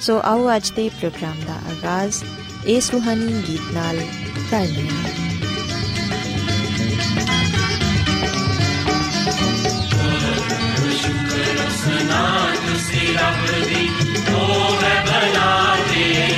ਸੋ 0.00 0.18
ਆਓ 0.24 0.48
ਅੱਜ 0.56 0.70
ਦੇ 0.70 0.88
ਪ੍ਰੋਗਰਾਮ 0.90 1.40
ਦਾ 1.46 1.54
ਆਗਾਜ਼ 1.70 2.22
ਇਸ 2.66 2.90
ਰੂਹਾਨੀ 2.90 3.42
ਗੀਤ 3.48 3.72
ਨਾਲ 3.74 3.96
ਕਰਦੇ 4.50 4.88
ਹਾਂ 4.88 5.16
ਸ਼ੁਕਰ 10.98 11.68
ਸਨਾ 11.76 12.22
ਤੁਸੀਂ 12.56 13.14
ਰੱਬ 13.14 13.46
ਦੀ 13.64 13.88
ਉਹ 14.34 14.82
ਹੈ 14.82 15.04
ਬਲਾ 15.04 15.76
ਦੇ 15.86 16.37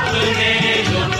अपने 0.00 0.74
लोगों 0.90 1.19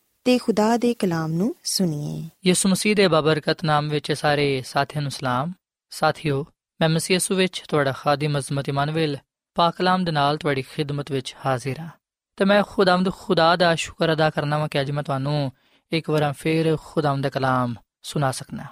ਤੇ 0.25 0.37
ਖੁਦਾ 0.37 0.77
ਦੇ 0.77 0.93
ਕਲਾਮ 0.93 1.31
ਨੂੰ 1.31 1.55
ਸੁਣੀਏ। 1.63 2.29
ਯਿਸੂ 2.45 2.69
ਮਸੀਹ 2.69 2.95
ਦੇ 2.95 3.07
ਬਬਰਕਤ 3.07 3.63
ਨਾਮ 3.63 3.89
ਵਿੱਚ 3.89 4.11
ਸਾਰੇ 4.11 4.63
ਸਾਥੀਆਂ 4.65 5.01
ਨੂੰ 5.01 5.11
ਸਲਾਮ। 5.11 5.53
ਸਾਥਿਓ, 5.89 6.45
ਮੈਂ 6.81 6.89
ਮਸੀਹ 6.89 7.15
ਯਿਸੂ 7.15 7.35
ਵਿੱਚ 7.35 7.63
ਤੁਹਾਡਾ 7.67 7.91
ਖਾਦਮ 7.91 8.37
ਅਜ਼ਮਤ 8.37 8.69
ਇਮਾਨੁਅਲ, 8.69 9.17
ਪਾਕ 9.55 9.75
ਕਲਾਮ 9.75 10.03
ਦੇ 10.03 10.11
ਨਾਲ 10.11 10.37
ਤੁਹਾਡੀ 10.37 10.61
ਖਿਦਮਤ 10.61 11.11
ਵਿੱਚ 11.11 11.35
ਹਾਜ਼ਰ 11.45 11.79
ਹਾਂ। 11.79 11.89
ਤੇ 12.37 12.45
ਮੈਂ 12.45 12.63
ਖੁਦਾਵੰਦ 12.63 13.11
ਖੁਦਾ 13.13 13.55
ਦਾ 13.55 13.73
ਸ਼ੁਕਰ 13.75 14.13
ਅਦਾ 14.13 14.29
ਕਰਨਾ 14.29 14.57
ਵਾਂ 14.57 14.67
ਕਿ 14.67 14.81
ਅੱਜ 14.81 14.91
ਮੈਂ 14.91 15.03
ਤੁਹਾਨੂੰ 15.03 15.51
ਇੱਕ 15.91 16.09
ਵਾਰ 16.09 16.33
ਫੇਰ 16.33 16.77
ਖੁਦਾਵੰਦ 16.77 17.23
ਦਾ 17.23 17.29
ਕਲਾਮ 17.29 17.75
ਸੁਣਾ 18.03 18.31
ਸਕਣਾ 18.31 18.65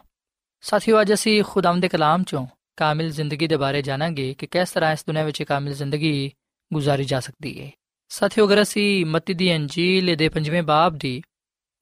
ਸਾਥੀਓ, 0.61 1.01
ਅੱਜ 1.01 1.13
ਅਸੀਂ 1.13 1.43
ਖੁਦਾਵੰਦ 1.43 1.81
ਦੇ 1.81 1.87
ਕਲਾਮ 1.87 2.23
ਚੋਂ 2.23 2.45
ਕਾਮਿਲ 2.77 3.11
ਜ਼ਿੰਦਗੀ 3.11 3.47
ਦੇ 3.47 3.57
ਬਾਰੇ 3.57 3.81
ਜਾਣਾਂਗੇ 3.81 4.33
ਕਿ 4.33 4.47
ਕਿਸ 4.47 4.71
ਤਰ੍ਹਾਂ 4.71 4.93
ਇਸ 4.93 5.03
ਦੁਨੀਆਂ 5.07 5.25
ਵਿੱਚ 5.25 5.43
ਕਾਮਿਲ 5.43 5.73
ਜ਼ਿੰਦਗੀ 5.73 6.31
ਗੁਜ਼ਾਰੀ 6.73 7.03
ਜਾ 7.03 7.19
ਸਕਦੀ 7.19 7.61
ਹੈ 7.61 7.71
ਸਾਥੀਓ, 8.09 8.47
ਅਗਰ 8.47 8.61
ਅਸੀਂ 8.61 9.05
ਮਤੀ 9.05 9.33
ਦੀ 9.33 9.55
ਅੰਜੀਲ 9.55 10.15
ਦੇ 10.15 10.29
ਪੰਜਵੇਂ 10.29 10.63
ਬਾਬ 10.63 10.97
ਦੀ 10.97 11.21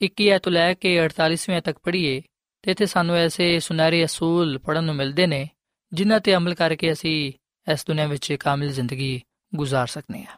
21 0.02 0.38
ਤੋਂ 0.44 0.52
ਲੈ 0.52 0.74
ਕੇ 0.74 0.98
48ਵੇਂ 1.00 1.62
ਤੱਕ 1.62 1.78
ਪੜ੍ਹੀਏ 1.84 2.22
ਤੇ 2.64 2.72
ਇੱਥੇ 2.72 2.86
ਸਾਨੂੰ 2.86 3.16
ਐਸੇ 3.16 3.60
ਸੁਨਹਿਰੇ 3.60 4.04
ਅਸੂਲ 4.06 4.58
ਪੜਨ 4.58 4.84
ਨੂੰ 4.84 4.96
ਮਿਲਦੇ 4.96 5.28
ਨੇ 5.28 5.48
ਜਿਨ੍ਹਾਂ 5.92 6.20
ਤੇ 6.20 6.36
ਅਮਲ 6.36 6.54
ਕਰਕੇ 6.54 6.92
ਅਸੀਂ 6.92 7.32
ਇਸ 7.68 7.86
ਦੁਨੀਆਂ 7.88 8.08
ਵਿੱਚ 8.08 8.34
ਕਾਮਿਲ 8.34 8.72
ਜ਼ਿੰਦਗੀ 8.72 9.20
ਗੁਜ਼ਾਰ 9.54 9.88
ਸਕਨੇ 9.88 10.24
ਆ 10.24 10.38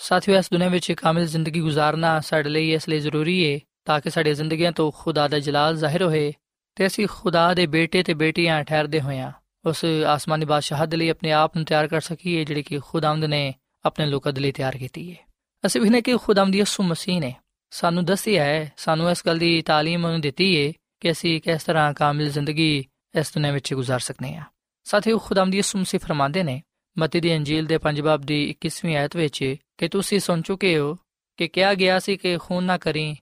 ਸਾਥੀਓ 0.00 0.34
ਇਸ 0.34 0.50
ਦੁਨੀਆਂ 0.50 0.70
ਵਿੱਚ 0.70 0.92
ਕਾਮਿਲ 0.92 1.26
ਜ਼ਿੰਦਗੀ 1.26 1.60
ਗੁਜ਼ਾਰਨਾ 1.60 2.18
ਸਾਡੇ 2.20 2.50
ਲਈ 2.50 2.72
ਇਸ 2.72 2.88
ਲਈ 2.88 2.98
ਜ਼ਰੂਰੀ 2.98 3.44
ਹੈ 3.44 3.58
ਤਾਂ 3.84 4.00
ਕਿ 4.00 4.10
ਸਾਡੀ 4.10 4.34
ਜ਼ਿੰਦਗੀਆਂ 4.34 4.72
ਤੋਂ 4.72 4.90
ਖੁਦਾ 4.92 5.26
ਦਾ 5.28 5.38
ਜਲਾਲ 5.38 5.76
ਜ਼ਾਹਿਰ 5.76 6.02
ਹੋਏ 6.02 6.32
ਤੇ 6.76 6.86
ਅਸੀਂ 6.86 7.06
ਖੁਦਾ 7.08 7.52
ਦੇ 7.54 7.66
ਬੇਟੇ 7.66 8.02
ਤੇ 8.02 8.14
ਬੇਟੀਆਂ 8.14 8.62
ਠਹਿਰਦੇ 8.64 9.00
ਹੋਇਆਂ 9.00 9.32
ਉਸ 9.64 9.84
ਆਸਮਾਨੀ 10.06 10.44
ਬਾਦਸ਼ਾਹ 10.44 10.86
ਦੇ 10.86 10.96
ਲਈ 10.96 11.08
ਆਪਣੇ 11.08 11.32
ਆਪ 11.32 11.56
ਨੂੰ 11.56 11.64
ਤਿਆਰ 11.64 11.88
ਕਰ 11.88 12.00
ਸਕੀਏ 12.00 12.44
ਜਿਹੜੀ 12.44 12.62
ਕਿ 12.62 12.78
ਖੁਦਾਵੰਦ 12.78 13.24
ਨੇ 13.24 13.52
ਆਪਣੇ 13.84 14.06
ਲੋਕਾਂ 14.06 14.32
ਦੇ 14.32 14.40
ਲਈ 14.40 14.52
ਤਿਆਰ 14.52 14.76
ਕੀਤੀ 14.76 15.10
ਹੈ 15.10 15.16
ਅਸੀਂ 15.64 15.80
ਵੀ 15.80 15.90
ਨੇ 15.90 16.00
ਕਿ 16.00 16.16
ਖੁਦਾਵੰਦ 16.16 16.54
ਯਿਸੂ 16.54 16.82
ਮਸੀਹ 16.82 17.20
ਨੇ 17.20 17.34
ਸਾਨੂੰ 17.71 18.05
ਦੱਸਿਆ 18.05 18.43
ਹੈ 18.43 18.71
ਸਾਨੂੰ 18.77 19.09
ਇਸ 19.11 19.25
ਗੱਲ 19.25 19.37
ਦੀ 19.37 19.63
تعلیم 19.69 20.05
ਉਹਨੇ 20.05 20.19
ਦਿੱਤੀ 20.19 20.47
ਹੈ 20.57 20.71
ਕਿ 20.99 21.11
ਅਸੀਂ 21.11 21.41
ਕਿਸ 21.41 21.63
ਤਰ੍ਹਾਂ 21.63 21.93
ਕਾਮਿਲ 21.93 22.29
ਜ਼ਿੰਦਗੀ 22.29 22.85
ਇਸ 23.19 23.33
ਦੁਨੀਆਂ 23.33 23.53
ਵਿੱਚ 23.53 23.73
ਗੁਜ਼ਾਰ 23.73 23.99
ਸਕਨੇ 23.99 24.35
ਆ 24.35 24.43
ਸਾਥੀਓ 24.85 25.17
ਖੁਦਾਵੰਦ 25.17 25.55
ਯਿਸੂ 25.55 25.79
ਮਸੀਹ 25.79 25.99
ਫਰਮਾਉਂਦੇ 25.99 26.43
ਨੇ 26.43 26.61
ਮਤੀ 26.97 27.19
ਦੀ 27.19 27.35
ਅੰਜੀਲ 27.35 27.65
ਦੇ 27.65 27.79
5 27.83 28.01
ਬਾਬ 28.01 28.21
ਦੀ 28.21 28.39
21ਵੀਂ 28.51 28.95
ਆਇਤ 28.95 29.15
ਵਿੱਚ 29.15 29.43
ਕਿ 29.77 29.87
ਤੁਸੀਂ 29.87 30.19
ਸੁਣ 30.19 30.41
ਚੁੱਕੇ 30.41 30.77
ਹੋ 30.77 30.97
ਕਿ 31.37 31.47
ਕਿਹਾ 31.47 31.73
ਗਿਆ 31.73 31.99
ਸੀ 31.99 32.17
ਕਿ 32.17 32.37
ਖੂਨ 32.37 32.63
ਨਾ 32.63 32.77
ਕਰੀ 32.77 33.15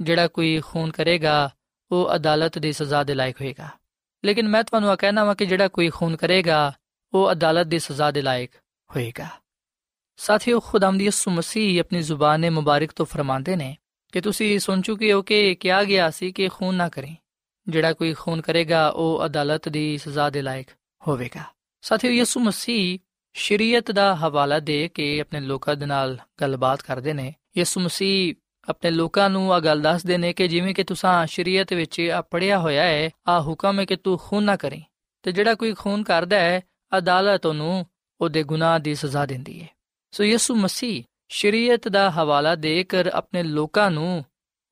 ਜਿਹੜਾ 0.00 0.28
ਕੋਈ 0.28 0.60
ਖੂਨ 0.60 0.90
ਕਰੇਗਾ 0.90 1.50
ਉਹ 1.90 2.14
ਅਦਾਲਤ 2.16 2.58
ਦੀ 2.58 2.72
ਸਜ਼ਾ 2.72 3.02
ਦੇ 3.04 3.14
ਲਾਇਕ 3.14 3.40
ਹੋਏਗਾ 3.40 3.68
ਲੇਕਿਨ 4.24 4.48
ਮੈਂ 4.48 4.62
ਤੁਹਾਨੂੰ 4.64 4.90
ਆ 4.90 4.96
ਕਹਿਣਾ 4.96 5.24
ਵਾਂ 5.24 5.34
ਕਿ 5.34 5.46
ਜਿਹੜਾ 5.46 5.68
ਕੋਈ 5.68 5.88
ਖੂਨ 5.90 6.16
ਕਰੇਗਾ 6.16 6.72
ਉਹ 7.12 7.32
ਅਦਾਲਤ 7.32 7.66
ਦੀ 7.66 7.78
ਸਜ਼ਾ 7.78 8.10
ਦੇ 8.10 8.22
ਲਾਇਕ 8.22 8.50
ਹੋਏਗਾ 8.90 9.28
ਸਾਥੀਓ 10.17 10.59
ਖੁਦਾਵੰਦ 10.59 11.01
ਯਿਸੂ 11.01 11.31
ਮਸੀਹ 11.31 11.79
ਆਪਣੀ 11.79 12.01
ਜ਼ੁਬਾਨ 12.01 12.49
ਮੁਬਾਰਕ 12.49 12.91
ਤੋਂ 12.91 13.05
ਫਰਮਾਉਂਦੇ 13.05 13.55
ਨੇ 13.55 13.77
ਕਿ 14.11 14.21
ਤੁਸੀਂ 14.21 14.59
ਸੁਣ 14.59 14.81
ਚੁੱਕੇ 14.81 15.13
ਹੋ 15.13 15.21
ਕਿ 15.21 15.55
ਕਿਹਾ 15.55 15.83
ਗਿਆ 15.83 16.09
ਸੀ 16.09 16.31
ਕਿ 16.31 16.47
ਖੂਨ 16.47 16.75
ਨਾ 16.75 16.89
ਕਰੀ। 16.89 17.15
ਜਿਹੜਾ 17.67 17.93
ਕੋਈ 17.93 18.13
ਖੂਨ 18.13 18.41
ਕਰੇਗਾ, 18.41 18.89
ਉਹ 18.89 19.25
ਅਦਾਲਤ 19.25 19.69
ਦੀ 19.69 19.97
ਸਜ਼ਾ 19.97 20.29
ਦੇ 20.29 20.41
ਲਾਇਕ 20.41 20.67
ਹੋਵੇਗਾ। 21.07 21.43
ਸਾਥੀਓ, 21.81 22.11
ਯਿਸੂ 22.11 22.39
ਮਸੀਹ 22.39 22.99
ਸ਼ਰੀਅਤ 23.33 23.91
ਦਾ 23.91 24.15
ਹਵਾਲਾ 24.15 24.59
ਦੇ 24.59 24.87
ਕੇ 24.87 25.21
ਆਪਣੇ 25.21 25.39
ਲੋਕਾਂ 25.39 25.75
ਦੇ 25.75 25.85
ਨਾਲ 25.85 26.17
ਗੱਲਬਾਤ 26.41 26.81
ਕਰਦੇ 26.81 27.13
ਨੇ। 27.13 27.35
ਯਿਸੂ 27.57 27.81
ਮਸੀਹ 27.81 28.35
ਆਪਣੇ 28.69 28.91
ਲੋਕਾਂ 28.91 29.29
ਨੂੰ 29.29 29.53
ਆ 29.53 29.59
ਗੱਲ 29.59 29.81
ਦੱਸਦੇ 29.81 30.17
ਨੇ 30.17 30.33
ਕਿ 30.33 30.47
ਜਿਵੇਂ 30.47 30.75
ਕਿ 30.75 30.83
ਤੁਸੀਂ 30.83 31.27
ਸ਼ਰੀਅਤ 31.27 31.73
ਵਿੱਚ 31.73 32.01
ਆ 32.01 32.21
ਪੜਿਆ 32.21 32.59
ਹੋਇਆ 32.59 32.83
ਹੈ 32.83 33.09
ਆ 33.27 33.41
ਹੁਕਮ 33.41 33.79
ਹੈ 33.79 33.85
ਕਿ 33.85 33.95
ਤੂੰ 33.95 34.19
ਖੂਨ 34.23 34.43
ਨਾ 34.43 34.55
ਕਰੀ। 34.55 34.83
ਤੇ 35.23 35.31
ਜਿਹੜਾ 35.31 35.55
ਕੋਈ 35.55 35.73
ਖੂਨ 35.73 36.03
ਕਰਦਾ 36.03 36.39
ਹੈ, 36.39 36.61
ਅਦਾਲਤ 36.97 37.45
ਉਹਨੂੰ 37.45 37.85
ਉਹਦੇ 38.21 38.43
ਗੁਨਾਹ 38.43 38.79
ਦੀ 38.79 38.95
ਸਜ਼ਾ 38.95 39.25
ਦਿੰਦੀ 39.25 39.63
ਹੈ। 39.63 39.69
ਸੋ 40.12 40.24
ਯਿਸੂ 40.24 40.54
ਮਸੀਹ 40.54 41.02
ਸ਼ਰੀਅਤ 41.28 41.88
ਦਾ 41.88 42.08
ਹਵਾਲਾ 42.10 42.54
ਦੇ 42.54 42.82
ਕੇ 42.84 43.04
ਆਪਣੇ 43.12 43.42
ਲੋਕਾਂ 43.42 43.90
ਨੂੰ 43.90 44.24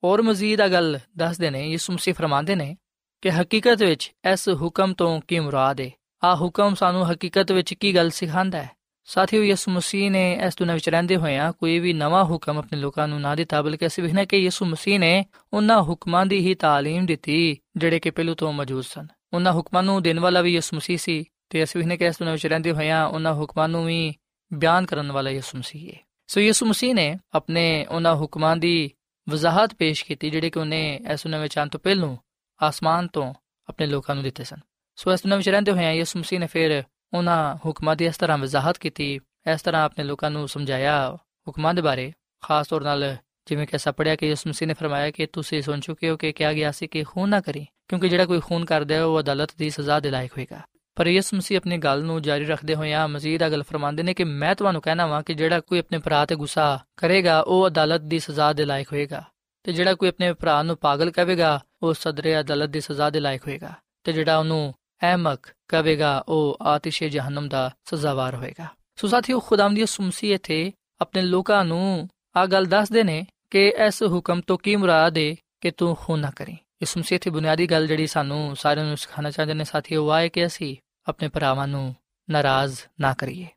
ਹੋਰ 0.02 0.22
ਮਜ਼ੀਦ 0.22 0.60
ਆ 0.60 0.68
ਗੱਲ 0.68 0.98
ਦੱਸਦੇ 1.16 1.50
ਨੇ 1.50 1.66
ਯਿਸੂ 1.66 1.92
ਮਸੀਹ 1.92 2.14
ਫਰਮਾਉਂਦੇ 2.14 2.54
ਨੇ 2.54 2.76
ਕਿ 3.22 3.30
ਹਕੀਕਤ 3.30 3.82
ਵਿੱਚ 3.82 4.12
ਇਸ 4.32 4.48
ਹੁਕਮ 4.48 4.92
ਤੋਂ 4.94 5.20
ਕੀ 5.20 5.40
ਮੁਰਾਦ 5.40 5.80
ਹੈ 5.80 5.90
ਆ 6.22 6.34
ਹੁਕਮ 6.34 6.74
ਸਾਨੂੰ 6.74 7.12
ਹਕੀਕਤ 7.12 7.52
ਵਿੱਚ 7.52 7.74
ਕੀ 7.74 7.94
ਗੱਲ 7.94 8.10
ਸਿਖਾਉਂਦਾ 8.10 8.62
ਹੈ 8.62 8.76
ਸਾਥੀਓ 9.08 9.42
ਯਿਸੂ 9.42 9.70
ਮਸੀਹ 9.70 10.10
ਨੇ 10.10 10.22
ਇਸ 10.46 10.56
ਦੁਨੀਆਂ 10.56 10.74
ਵਿੱਚ 10.74 10.88
ਰਹਿੰਦੇ 10.88 11.16
ਹੋਇਆਂ 11.16 11.52
ਕੋਈ 11.52 11.78
ਵੀ 11.78 11.92
ਨਵਾਂ 11.92 12.24
ਹੁਕਮ 12.24 12.58
ਆਪਣੇ 12.58 12.78
ਲੋਕਾਂ 12.78 13.08
ਨੂੰ 13.08 13.20
ਨਾ 13.20 13.34
ਦਿੱਤਾ 13.34 13.62
ਬਲਕਿ 13.62 13.86
ਅਸੀਂ 13.86 14.04
ਵੇਖਣਾ 14.04 14.24
ਕਿ 14.24 14.36
ਯਿਸੂ 14.36 14.64
ਮਸੀਹ 14.64 14.98
ਨੇ 14.98 15.24
ਉਹਨਾਂ 15.52 15.82
ਹੁਕਮਾਂ 15.82 16.24
ਦੀ 16.26 16.38
ਹੀ 16.38 16.54
تعلیم 16.54 17.06
ਦਿੱਤੀ 17.06 17.56
ਜਿਹੜੇ 17.76 18.00
ਕਿ 18.00 18.10
ਪਹਿਲੂ 18.10 18.34
ਤੋਂ 18.34 18.52
ਮੌਜੂਦ 18.52 18.84
ਸਨ 18.84 19.06
ਉਹਨਾਂ 19.32 19.52
ਹੁਕਮਾਂ 19.52 19.82
ਨੂੰ 19.82 20.02
ਦੇਣ 20.02 20.20
ਵਾਲਾ 20.20 20.40
ਵੀ 20.40 20.54
ਯਿਸੂ 20.54 20.76
ਮਸੀਹ 20.76 20.98
ਸੀ 20.98 21.24
ਤੇ 21.50 21.62
ਅਸੀਂ 21.62 21.80
ਵੇਖਣਾ 21.80 21.96
ਕਿ 21.96 22.06
ਇਸ 22.06 22.18
ਦੁਨੀਆਂ 22.18 22.32
ਵਿੱਚ 22.32 22.46
ਰਹਿੰਦੇ 22.46 22.72
ਹੋਇਆਂ 22.72 23.06
ਉਹਨਾਂ 23.06 23.34
ਹੁਕਮਾਂ 23.34 23.68
ਨੂੰ 23.68 23.84
ਵੀ 23.84 24.14
ਬਿਆਨ 24.53 24.85
ਕਰਨ 24.85 25.11
ਵਾਲਾ 25.11 25.29
ਯਿਸੂ 25.29 25.57
ਮਸੀਹ 25.57 25.93
ਹੈ 25.93 25.99
ਸੋ 26.27 26.41
ਯਿਸੂ 26.41 26.65
ਮਸੀਹ 26.65 26.95
ਨੇ 26.95 27.19
ਆਪਣੇ 27.33 27.85
ਉਹਨਾਂ 27.85 28.15
ਹੁਕਮਾਂ 28.15 28.57
ਦੀ 28.57 28.91
ਵਜ਼ਾਹਤ 29.29 29.73
ਪੇਸ਼ 29.73 30.05
ਕੀਤੀ, 30.05 30.29
ਜਿਹੜੇ 30.29 30.49
ਕਿ 30.49 30.59
ਉਹਨੇ 30.59 30.99
ਇਸ 31.13 31.27
ਨਵੇਂ 31.27 31.41
ਵਿੱਚ 31.41 31.55
ਤੋਂ 31.71 31.79
ਪਹਿਲੋਂ 31.79 32.17
ਆਸਮਾਨ 32.63 33.07
ਤੋਂ 33.07 33.33
ਆਪਣੇ 33.69 33.87
ਲੋਕਾਂ 33.87 34.15
ਨੂੰ 34.15 34.23
ਦਿੱਤੇ 34.23 34.43
ਸਨ। 34.43 34.57
ਸੋ 34.95 35.13
ਇਸ 35.13 35.21
ਦੁਨੀਆਂ 35.23 35.37
ਵਿੱਚ 35.37 35.49
ਰਹਿੰਦੇ 35.49 35.71
ਹੋਇਆਂ 35.71 35.91
ਯਿਸੂ 35.91 36.19
ਮਸੀਹ 36.19 36.39
ਨੇ 36.39 36.47
ਫਿਰ 36.47 36.83
ਉਹਨਾਂ 37.13 37.55
ਹੁਕਮਾਂ 37.65 37.95
ਦੀ 37.95 38.05
ਇਸ 38.05 38.17
ਤਰ੍ਹਾਂ 38.17 38.37
ਵਜ਼ਾਹਤ 38.37 38.77
ਕੀਤੀ, 38.77 39.19
ਇਸ 39.53 39.61
ਤਰ੍ਹਾਂ 39.61 39.83
ਆਪਣੇ 39.83 40.03
ਲੋਕਾਂ 40.03 40.31
ਨੂੰ 40.31 40.47
ਸਮਝਾਇਆ 40.47 41.17
ਹੁਕਮਾਂ 41.47 41.73
ਦੇ 41.73 41.81
ਬਾਰੇ। 41.81 42.13
ਖਾਸ 42.43 42.67
ਤੌਰ 42.67 42.81
ਨਾਲ 42.81 43.17
ਜਿਵੇਂ 43.45 43.67
ਕਿ 43.67 43.77
ਅਸਾਂ 43.77 43.93
ਪੜਿਆ 43.93 44.15
ਕਿ 44.15 44.27
ਯਿਸੂ 44.27 44.49
ਮਸੀਹ 44.49 44.67
ਨੇ 44.67 44.73
ਫਰਮਾਇਆ 44.73 45.11
ਕਿ 45.11 45.25
ਤੁਸੀਂ 45.25 45.61
ਸੁਣ 45.61 45.79
ਚੁੱਕੇ 45.79 46.09
ਹੋ 46.09 46.17
ਕਿ 46.17 46.31
ਕਿਹਾ 46.31 46.53
ਗਿਆ 46.53 46.71
ਸੀ 46.71 46.87
ਕਿ 46.87 47.03
ਖੂਨ 47.03 47.29
ਨਾ 47.29 47.41
ਕਰੀ, 47.41 47.65
ਕਿਉਂਕਿ 47.87 48.09
ਜਿਹੜਾ 48.09 48.25
ਕੋਈ 48.25 48.39
ਖੂਨ 48.39 48.65
ਕਰਦਾ 48.65 48.95
ਹੈ 48.95 49.03
ਉਹ 49.03 49.19
ਅਦਾਲਤ 49.19 49.51
ਦੀ 49.57 49.69
ਸਜ਼ਾ 49.69 49.99
ਦੇ 49.99 50.09
ਲਾਇਕ 50.09 50.31
ਹੋਏਗਾ। 50.31 50.61
ਪਰ 50.95 51.07
ਯਿਸੂ 51.07 51.37
ਮਸੀਹ 51.37 51.57
ਆਪਣੀ 51.57 51.77
ਗੱਲ 51.77 52.03
ਨੂੰ 52.03 52.21
ਜਾਰੀ 52.21 52.45
ਰੱਖਦੇ 52.45 52.75
ਹੋਇਆਂ 52.75 53.07
ਮਜ਼ੀਦ 53.07 53.47
ਅਗਲ 53.47 53.63
ਫਰਮਾਉਂਦੇ 53.63 54.03
ਨੇ 54.03 54.13
ਕਿ 54.13 54.23
ਮੈਂ 54.23 54.55
ਤੁਹਾਨੂੰ 54.55 54.81
ਕਹਿਣਾ 54.81 55.05
ਵਾਂ 55.05 55.23
ਕਿ 55.23 55.33
ਜਿਹੜਾ 55.33 55.59
ਕੋਈ 55.59 55.79
ਆਪਣੇ 55.79 55.97
ਭਰਾ 55.97 56.25
ਤੇ 56.25 56.35
ਗੁੱਸਾ 56.35 56.79
ਕਰੇਗਾ, 56.97 57.41
ਉਹ 57.41 57.67
ਅਦਾਲਤ 57.67 58.01
ਦੀ 58.01 58.19
ਸਜ਼ਾ 58.19 58.53
ਦੇ 58.53 58.65
ਲਾਇਕ 58.65 58.93
ਹੋਏਗਾ 58.93 59.23
ਤੇ 59.63 59.73
ਜਿਹੜਾ 59.73 59.93
ਕੋਈ 59.93 60.09
ਆਪਣੇ 60.09 60.33
ਭਰਾ 60.33 60.63
ਨੂੰ 60.63 60.77
ਪਾਗਲ 60.77 61.11
ਕਹੇਗਾ 61.11 61.59
ਉਹ 61.83 61.93
ਸਦਰੇ 61.93 62.39
ਅਦਾਲਤ 62.39 62.69
ਦੀ 62.69 62.81
ਸਜ਼ਾ 62.81 63.09
ਦੇ 63.09 63.19
ਲਾਇਕ 63.19 63.47
ਹੋਏਗਾ 63.47 63.73
ਤੇ 64.03 64.13
ਜਿਹੜਾ 64.13 64.37
ਉਹਨੂੰ 64.37 64.73
ਅਹਿਮਕ 65.01 65.39
ਕਹੇਗਾ 65.67 66.23
ਉਹ 66.27 66.57
ਆਤਿਸ਼ੇ 66.61 67.09
ਜਹਨਮ 67.09 67.49
ਦਾ 67.49 67.71
ਸਜ਼ਾਵਾਰ 67.85 68.35
ਹੋਏਗਾ। 68.35 68.65
ਸੋ 68.95 69.07
ਸਾਥੀਓ 69.07 69.39
ਖੁਦਾਮ 69.39 69.75
ਦੀ 69.75 69.85
ਸੁਮਸੀ 69.85 70.33
ਇਥੇ 70.33 70.71
ਆਪਣੇ 71.01 71.21
ਲੋਕਾਂ 71.21 71.65
ਨੂੰ 71.65 72.09
ਆ 72.35 72.45
ਗੱਲ 72.45 72.65
ਦੱਸਦੇ 72.65 73.03
ਨੇ 73.03 73.25
ਕਿ 73.49 73.73
ਇਸ 73.87 74.03
ਹੁਕਮ 74.03 74.41
ਤੋਂ 74.41 74.57
ਕੀ 74.57 74.75
ਮੁਰਾਦ 74.75 75.17
ਹੈ 75.17 75.35
ਕਿ 75.61 75.71
ਤੂੰ 75.71 75.95
ਖੂਨ 75.95 76.19
ਨਾ 76.19 76.31
ਕਰੀ। 76.35 76.57
ਇਸ 76.81 76.93
ਸੁਮਸੀ 76.93 77.15
ਇਥੇ 77.15 77.29
ਬੁਨਿਆਦੀ 77.29 77.67
ਗੱਲ 77.67 77.87
ਜਿਹੜੀ 77.87 78.07
ਸਾਨੂੰ 78.07 78.55
ਸਾਰਿਆਂ 78.55 78.85
ਨੂੰ 78.85 78.97
ਸਿਖਾਣਾ 78.97 79.31
ਚਾਹੁੰਦੇ 79.31 79.53
ਨੇ 79.53 79.63
ਸਾਥੀਓ 79.63 80.05
ਵਾਹ 80.05 80.19
ਹੈ 80.19 80.27
ਕਿ 80.27 80.45
ਅਸੀਂ 80.45 80.77
ਆਪਣੇ 81.07 81.27
ਭਰਾਵਾਂ 81.27 81.67
ਨੂੰ 81.67 81.95
ਨਾਰਾਜ਼ 82.29 82.79
ਨਾ 82.99 83.13
ਕਰੀਏ। 83.13 83.47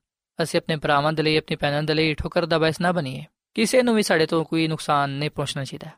ਅਸੀਂ 0.42 0.60
ਆਪਣੇ 0.60 0.76
ਭਰਾਵਾਂ 0.76 1.12
ਦੇ 1.12 1.22
ਲਈ, 1.22 1.36
ਆਪਣੀ 1.36 1.56
ਭੈਣਾਂ 1.56 1.82
ਦੇ 1.82 1.94
ਲਈ 1.94 2.14
ਠੋਕਰ 2.14 2.46
ਦਾ 2.46 2.58
ਬੈਸ 2.58 2.80
ਨਾ 2.80 2.92
ਬਣੀਏ। 2.92 3.24
ਕਿਸੇ 3.54 3.82
ਨੂੰ 3.82 3.94
ਵੀ 3.94 4.02
ਸਾਡੇ 4.02 4.26
ਤੋਂ 4.26 4.44
ਕੋਈ 4.44 4.68
ਨੁਕਸਾਨ 4.68 5.10
ਨਹੀਂ 5.10 5.30
ਪਹੁੰਚਣਾ 5.30 5.64
ਚਾਹੀਦਾ। 5.64 5.90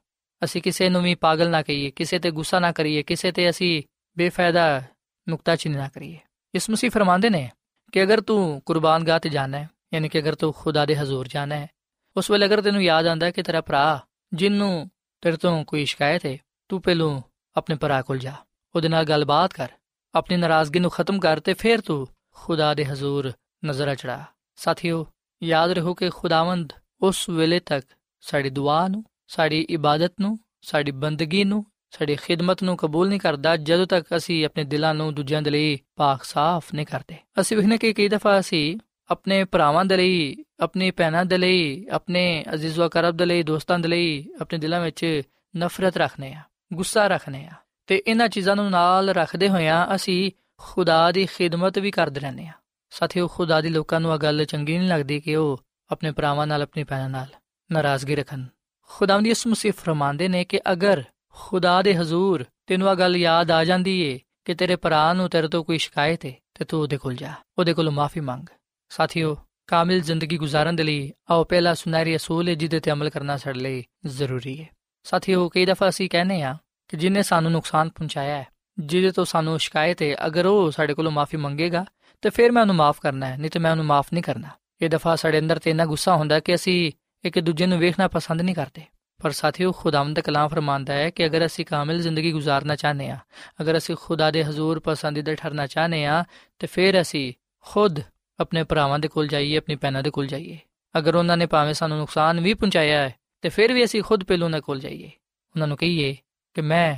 ਅਸੀਂ 0.45 0.63
ਕਿਸੇ 0.63 0.89
ਨੂੰ 0.89 1.03
ਵੀ 1.03 1.15
ਪਾਗਲ 1.15 1.51
ਨਾ 1.51 1.63
ਕਹੀਏ, 1.63 1.91
ਕਿਸੇ 1.91 2.19
ਤੇ 2.19 2.31
ਗੁੱਸਾ 2.31 2.59
ਨਾ 2.59 2.73
ਕਰੀਏ, 2.73 3.03
ਕਿਸੇ 3.03 3.33
ਤੇ 3.33 3.51
ਅਸੀਂ 3.51 3.83
ਬੇਫਾਇਦਾ 4.19 4.83
ਨੁਕਤਾਚੀਨੀ 5.29 5.77
ਨਾ 5.77 5.89
ਕਰੀਏ। 5.89 6.19
ਇਸ 6.55 6.71
ਮਸੀਹ 6.71 6.91
ਫਰਮਾਉਂਦੇ 6.91 7.31
ਨੇ 7.31 7.51
ਕਿ 7.93 8.03
ਅਗਰ 8.03 8.21
ਤੂੰ 8.21 8.63
ਕੁਰਬਾਨਗਾਹ 8.67 9.19
ਤੇ 9.19 9.29
ਜਾਣਾ 9.29 9.59
ਹੈ, 9.59 9.71
ਯਾਨੀ 9.95 10.09
ਕਿ 10.09 10.19
ਅਗਰ 10.19 10.35
ਤੂੰ 10.35 10.53
ਖੁਦਾ 10.53 10.87
ਦੇ 10.87 10.97
ਹਜ਼ੂਰ 10.97 11.29
ਜਾਣਾ 11.29 11.55
ਹੈ, 11.55 11.71
ਉਸ 12.17 12.31
ਵੇਲੇ 12.31 12.47
ਅਗਰ 12.47 12.63
ਤੈਨੂੰ 12.63 12.83
ਯਾਦ 12.83 13.07
ਆਂਦਾ 13.07 13.31
ਕਿ 13.31 13.43
ਤੇਰਾ 13.43 13.61
ਭਰਾ, 13.61 14.01
ਜਿੰਨੂੰ 14.35 14.91
ਤੇਰੇ 15.21 15.37
ਤੋਂ 15.37 15.65
ਕੋਈ 15.65 15.85
ਸ਼ਿਕਾਇਤ 15.85 16.27
ਹੈ 16.27 16.37
ਤੂੰ 16.69 16.81
ਪਹਿਲੋਂ 16.83 17.23
ਆਪਣੇ 17.57 17.77
ਭਰਾ 17.77 18.03
ਕੋਲ 18.03 18.19
ਜਾ, 18.19 18.33
ਉਹਦੇ 18.75 18.89
ਨਾਲ 18.89 19.05
ਗੱਲਬਾਤ 19.05 19.53
ਕਰ। 19.53 19.69
ਆਪਣੀ 20.15 20.37
ਨਾਰਾਜ਼ਗੀ 20.37 20.79
ਨੂੰ 20.79 20.91
ਖਤਮ 20.91 21.19
ਕਰ 21.19 21.41
ਤੇ 21.41 21.55
ਫਿਰ 21.55 21.81
ਤੂੰ 21.81 22.07
ਖੁਦਾ 22.35 22.75
ਦੇ 22.75 22.85
ਹਜ਼ੂਰ 22.85 23.33
ਨਜ਼ਰ 23.65 23.95
ਚੜਾ। 23.95 24.25
ਸਾਥੀਓ, 24.57 25.07
ਯਾਦ 25.43 25.71
ਰਹੋ 25.71 25.95
ਕਿ 25.95 26.11
ਖੁਦਾਵੰਦ 26.11 26.73
ਉਸ 27.03 27.29
ਵੇਲੇ 27.29 27.61
ਤੱਕ 27.61 27.87
ਸਾਡੀ 28.21 28.51
ਦੁਆ 28.51 28.89
ਨੂੰ, 28.89 29.05
ਸਾਡੀ 29.29 29.61
ਇਬਾਦਤ 29.71 30.13
ਨੂੰ, 30.21 30.39
ਸਾਡੀ 30.63 30.91
ਬੰਦਗੀ 30.91 31.45
ਨੂੰ, 31.45 31.65
ਸਾਡੀ 31.91 32.17
ਖਿਦਮਤ 32.17 32.63
ਨੂੰ 32.63 32.77
ਕਬੂਲ 32.77 33.09
ਨਹੀਂ 33.09 33.21
ਕਰਦਾ 33.21 33.57
ਜਦੋਂ 33.57 33.87
ਤੱਕ 33.87 34.07
ਅਸੀਂ 34.17 34.45
ਆਪਣੇ 34.47 34.65
ਦਿਲਾਂ 34.65 34.95
ਨੂੰ 34.95 35.15
ਦੂਜਿਆਂ 35.15 35.43
ਦੇ 35.43 35.51
ਲਈ 35.51 35.79
ਪਾਕ 35.97 36.25
ਸਾਫ਼ 36.25 36.75
ਨਹੀਂ 36.75 36.87
ਕਰਦੇ। 36.87 37.17
ਅਸੀਂ 37.41 37.57
ਵੇਖਨੇ 37.57 37.79
ਕਿ 37.79 37.93
ਕਈ 37.93 38.09
ਦਫਾ 38.09 38.39
ਅਸੀਂ 38.41 38.79
ਆਪਣੇ 39.11 39.45
ਭਰਾਵਾਂ 39.45 39.85
ਦੇ 39.85 39.97
ਲਈ, 39.97 40.45
ਆਪਣੀ 40.61 40.91
ਭੈਣਾਂ 40.91 41.25
ਦੇ 41.25 41.39
ਲਈ, 41.39 41.87
ਆਪਣੇ 41.89 42.45
ਅਜ਼ੀਜ਼ 42.55 42.81
ਵਕਰਬ 42.81 43.17
ਦੇ 43.17 43.27
ਲਈ, 43.27 43.43
ਦੋਸਤਾਂ 43.43 43.79
ਦੇ 43.79 43.89
ਲਈ 43.89 44.29
ਆਪਣੇ 44.41 44.59
ਦਿਲਾਂ 44.59 44.81
ਵਿੱਚ 44.81 45.23
ਨਫ਼ਰਤ 45.57 45.97
ਰੱਖਨੇ 45.97 46.33
ਆ 46.33 46.43
ਗੁੱਸਾ 46.73 47.07
ਰੱਖਨੇ 47.07 47.47
ਆ 47.47 47.53
ਤੇ 47.87 48.03
ਇਹਨਾਂ 48.07 48.29
ਚੀਜ਼ਾਂ 48.29 48.57
ਨੂੰ 48.57 48.71
ਨਾਲ 48.71 49.09
ਰੱਖਦੇ 49.09 49.49
ਹੋਇਆਂ 49.49 49.95
ਅਸੀਂ 49.95 50.31
ਖੁਦਾ 50.59 51.13
ਦੀ 51.13 51.27
ਖਿਦਮਤ 51.27 51.79
ਵੀ 51.79 51.91
ਕਰਦੇ 51.91 52.21
ਰਹਿੰਦੇ 52.21 52.47
ਆ 52.47 52.53
ਸਾਥੀਓ, 52.91 53.29
ਖੁਦਾ 53.29 53.61
ਦੀ 53.61 53.69
ਲੋਕਾਂ 53.69 54.01
ਨੂੰ 54.01 54.15
ਇਹ 54.15 54.19
ਗੱਲ 54.19 54.45
ਚੰਗੀ 54.45 54.79
ਨਹੀਂ 54.79 54.89
ਲੱਗਦੀ 54.89 55.21
ਕਿ 55.21 55.37
ਉਹ 55.37 55.63
ਆਪਣੇ 55.91 56.11
ਭਰਾਵਾਂ 56.11 56.47
ਨਾਲ, 56.47 56.63
ਆਪਣੀ 56.63 56.85
ਭੈਣਾਂ 56.85 57.09
ਨਾਲ 57.09 57.27
ਨਾਰਾਜ਼ਗੀ 57.73 58.15
ਰੱਖਣ। 58.15 58.45
ਖੁਦਾਵੰਦੀ 58.91 59.31
ਇਸ 59.31 59.47
ਮੁਸੀਫ 59.47 59.83
ਫਰਮਾਉਂਦੇ 59.83 60.29
ਨੇ 60.29 60.45
ਕਿ 60.45 60.61
ਅਗਰ 60.73 61.03
ਖੁਦਾ 61.29 61.83
ਦੇ 61.83 61.97
ਹਜ਼ੂਰ 61.97 62.45
ਤੈਨੂੰ 62.67 62.91
ਇਹ 62.91 62.97
ਗੱਲ 62.97 63.17
ਯਾਦ 63.17 63.51
ਆ 63.51 63.65
ਜਾਂਦੀ 63.65 64.01
ਏ 64.01 64.19
ਕਿ 64.45 64.55
ਤੇਰੇ 64.55 64.77
ਭਰਾ 64.77 65.13
ਨੂੰ 65.13 65.29
ਤੇਰੇ 65.29 65.49
ਤੋਂ 65.49 65.65
ਕੋਈ 65.65 65.79
ਸ਼ਿਕਾਇਤ 65.79 66.25
ਹੈ 66.27 66.33
ਤੇ 66.55 66.65
ਤੂੰ 66.65 66.81
ਉਹਦੇ 66.81 66.97
ਕੋਲ 66.97 67.15
ਜਾ, 67.15 67.33
ਉਹਦੇ 67.59 67.75
ਕੋਲ 67.75 67.91
ਮਾਫੀ 67.91 68.21
ਮੰਗ। 68.21 68.47
ਸਾਥੀਓ, 68.89 69.37
ਕਾਮਿਲ 69.67 70.01
ਜ਼ਿੰਦਗੀ 70.01 70.37
ਗੁਜ਼ਾਰਨ 70.37 70.77
ਦੇ 70.77 70.83
ਲਈ 70.83 71.13
ਆਓ, 71.31 71.45
ਪਹਿਲਾ 71.45 71.75
ਸੁਨਹਿਰੀ 71.75 72.17
ਅਸੂਲ 72.17 72.49
ਹੈ 72.49 72.55
ਜਿਹਦੇ 72.55 72.81
ਤੇ 72.81 72.91
ਅਮਲ 72.91 73.11
ਕਰਨਾ 73.11 73.37
ਸਾਡੇ 73.37 73.61
ਲਈ 73.61 73.85
ਜ਼ਰੂਰੀ 74.07 74.61
ਹੈ। 74.61 74.69
ਸਾਥੀਓ 75.07 75.49
ਕਈ 75.49 75.65
ਦਫਾ 75.67 75.89
ਅਸੀਂ 75.89 76.11
ਕਹਿੰਦੇ 76.11 76.43
ਆ 76.43 76.57
ਕਿ 76.89 76.97
ਜਿਨੇ 76.97 77.23
ਸਾਨੂੰ 77.23 77.53
ਨੁਕਸਾਨ 77.53 77.89
ਪਹੁੰਚਾਇਆ 77.89 78.37
ਹੈ, 78.37 78.47
ਜਿਹਦੇ 78.79 79.11
ਤੋਂ 79.11 79.25
ਸਾਨੂੰ 79.25 79.59
ਸ਼ਿਕਾਇਤ 79.59 80.03
ਹੈ, 80.03 80.27
ਅਗਰ 80.27 80.47
ਉਹ 80.47 80.71
ਸਾਡੇ 80.71 80.95
ਕੋਲੋਂ 80.95 81.13
ਮਾਫੀ 81.13 81.37
ਮੰਗੇਗਾ, 81.37 81.85
ਤੇ 82.23 82.31
ਫਿਰ 82.31 82.53
ਮੈਂ 82.53 82.63
ਉਹਨੂੰ 82.63 82.77
ਮਾਫ 82.77 83.01
ਕਰਨਾ 83.01 83.27
ਹੈ, 83.27 83.37
ਨਹੀਂ 83.37 83.51
ਤੇ 83.51 83.59
ਮੈਂ 83.59 83.71
ਉਹਨੂੰ 83.71 83.85
ਮਾਫ 83.85 84.07
ਨਹੀਂ 84.13 84.23
ਕਰਨਾ। 84.23 84.49
ਇਹ 84.83 84.91
ਦਫਾ 84.91 85.17
ਸਾਡੇ 85.17 85.39
ਅੰਦਰ 85.39 85.59
ਤੇ 85.59 85.71
ਇੰਨਾ 85.71 85.87
ਗੁੱਸਾ 85.87 86.17
ਹੁੰਦਾ 86.17 86.41
ਕਿ 86.41 86.55
ਅਸੀਂ 86.55 86.93
ਇੱਕ 87.25 87.39
ਦੂਜੇ 87.39 87.67
ਨੂੰ 87.67 87.79
ਵੇਖਣਾ 87.79 88.09
ਪਸੰਦ 88.09 88.43
ਨਹੀਂ 88.43 88.55
ਕਰਦੇ। 88.55 88.83
ਪਰ 89.23 89.31
ਸਾਥੀਓ, 89.31 89.73
ਖੁਦਾਵੰਦ 89.73 90.17
ਦਾ 90.17 90.23
ਕਲਾਮ 90.23 90.49
ਫਰਮਾਂਦਾ 90.49 90.93
ਹੈ 90.93 91.11
ਕਿ 91.11 91.27
ਅਗਰ 91.27 91.47
ਅਸੀਂ 91.47 91.67
ਕਾਮਿਲ 91.67 92.03
ਜ਼ਿੰਦਗੀ 92.03 92.33
ਗੁਜ਼ਾਰਨਾ 92.33 92.77
ਚਾਹਨੇ 92.77 93.09
ਆ 93.11 93.19
ਅਗਰ 93.61 93.77
ਅਸੀਂ 93.77 93.97
ਖੁਦਾ 94.01 94.31
ਦੇ 94.31 94.45
ਹਜ਼ੂਰ 94.45 94.81
ਪਸੰਦੀਦਾ 94.81 95.35
ਠਹਿਰਨਾ 95.35 95.67
ਚਾਹਨੇ 95.67 96.07
ਆ 96.07 96.25
ਤੇ 96.59 96.67
ਫਿਰ 96.67 97.01
ਅਸੀਂ 97.01 97.33
ਖੁਦ 97.61 98.01
ਆਪਣੇ 98.41 98.63
ਭਰਾਵਾਂ 98.63 98.99
ਦੇ 98.99 99.09
ਕੋਲ 99.09 99.29
ਜਾਈਏ, 99.29 99.57
ਆਪਣੀ 99.57 99.77
ਭੈਣਾਂ 99.77 100.03
ਦੇ 100.03 100.11
ਕੋਲ 100.11 100.27
ਜਾਈਏ। 100.27 100.59
ਅਗਰ 100.99 101.15
ਉਹਨਾਂ 101.15 101.37
ਨੇ 101.37 101.47
ਭਾਵੇਂ 101.47 101.75
ਸਾਨੂੰ 101.75 101.99
ਨੁਕਸਾਨ 101.99 102.41
ਵੀ 102.41 102.55
ਪਹੁੰਚਾਇਆ 102.55 102.99
ਹੈ 102.99 103.15
ਤੇ 103.41 103.49
ਫਿਰ 103.49 103.73
ਵੀ 103.73 103.85
ਅਸੀਂ 103.85 104.03
ਖੁਦ 104.03 104.25
ਪਹਿਲੋਂ 104.25 104.47
ਉਹਨਾਂ 104.47 104.61
ਕੋਲ 104.61 104.81
ਜਾਈਏ। 104.81 105.11
ਉਹਨਾਂ 105.51 105.67
ਨੂੰ 105.67 105.77
ਕਹੀਏ 105.77 106.17
ਕਿ 106.55 106.61
ਮੈਂ 106.61 106.97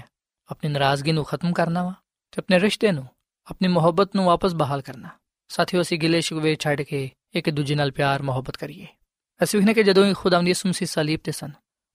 ਆਪਣੀ 0.51 0.71
ਨਾਰਾਜ਼ਗੀ 0.71 1.13
ਨੂੰ 1.13 1.25
ਖਤਮ 1.25 1.53
ਕਰਨਾ 1.53 1.83
ਵਾ 1.83 1.95
ਤੇ 2.31 2.37
ਆਪਣੇ 2.39 2.61
ਰਿਸ਼ਤੇ 2.61 2.93
ਨੂੰ, 2.93 3.07
ਆਪਣੀ 3.47 3.69
ਮੁਹੱਬਤ 3.69 4.17
ਨੂੰ 4.17 4.25
ਵਾਪਸ 4.25 4.55
ਬਹਾਲ 4.55 4.83
ਕਰਨਾ। 4.83 5.09
ਸਾਥੀਓ, 5.49 5.81
ਅਸੀਂ 5.81 5.99
ਗਿਲੇ 5.99 6.21
ਸ਼ਿਕਵੇ 6.21 6.57
ਛੱਡ 6.61 6.83
ਕੇ 6.83 7.11
ਇੱਕ 7.35 7.51
ਦੂਜੇ 7.51 7.75
ਨਾਲ 7.75 7.91
ਪਿਆਰ, 7.91 8.23
ਮੁਹੱਬਤ 8.23 8.57
ਕਰੀਏ। 8.57 8.87
ਅਸੀਂ 9.43 9.61
ਵੇਖਨੇ 9.61 9.75
ਕਿ 9.75 9.83
ਜਦੋਂ 9.83 10.15
ਖੁਦਾਵੰਦ 10.15 10.49
ਯਿਸੂ 10.49 10.69
ਮਸੀਹ 10.69 10.89
ਸਲੀਬ 10.89 11.21
ਤੇ 11.25 11.33
ਸਨ, 11.33 11.51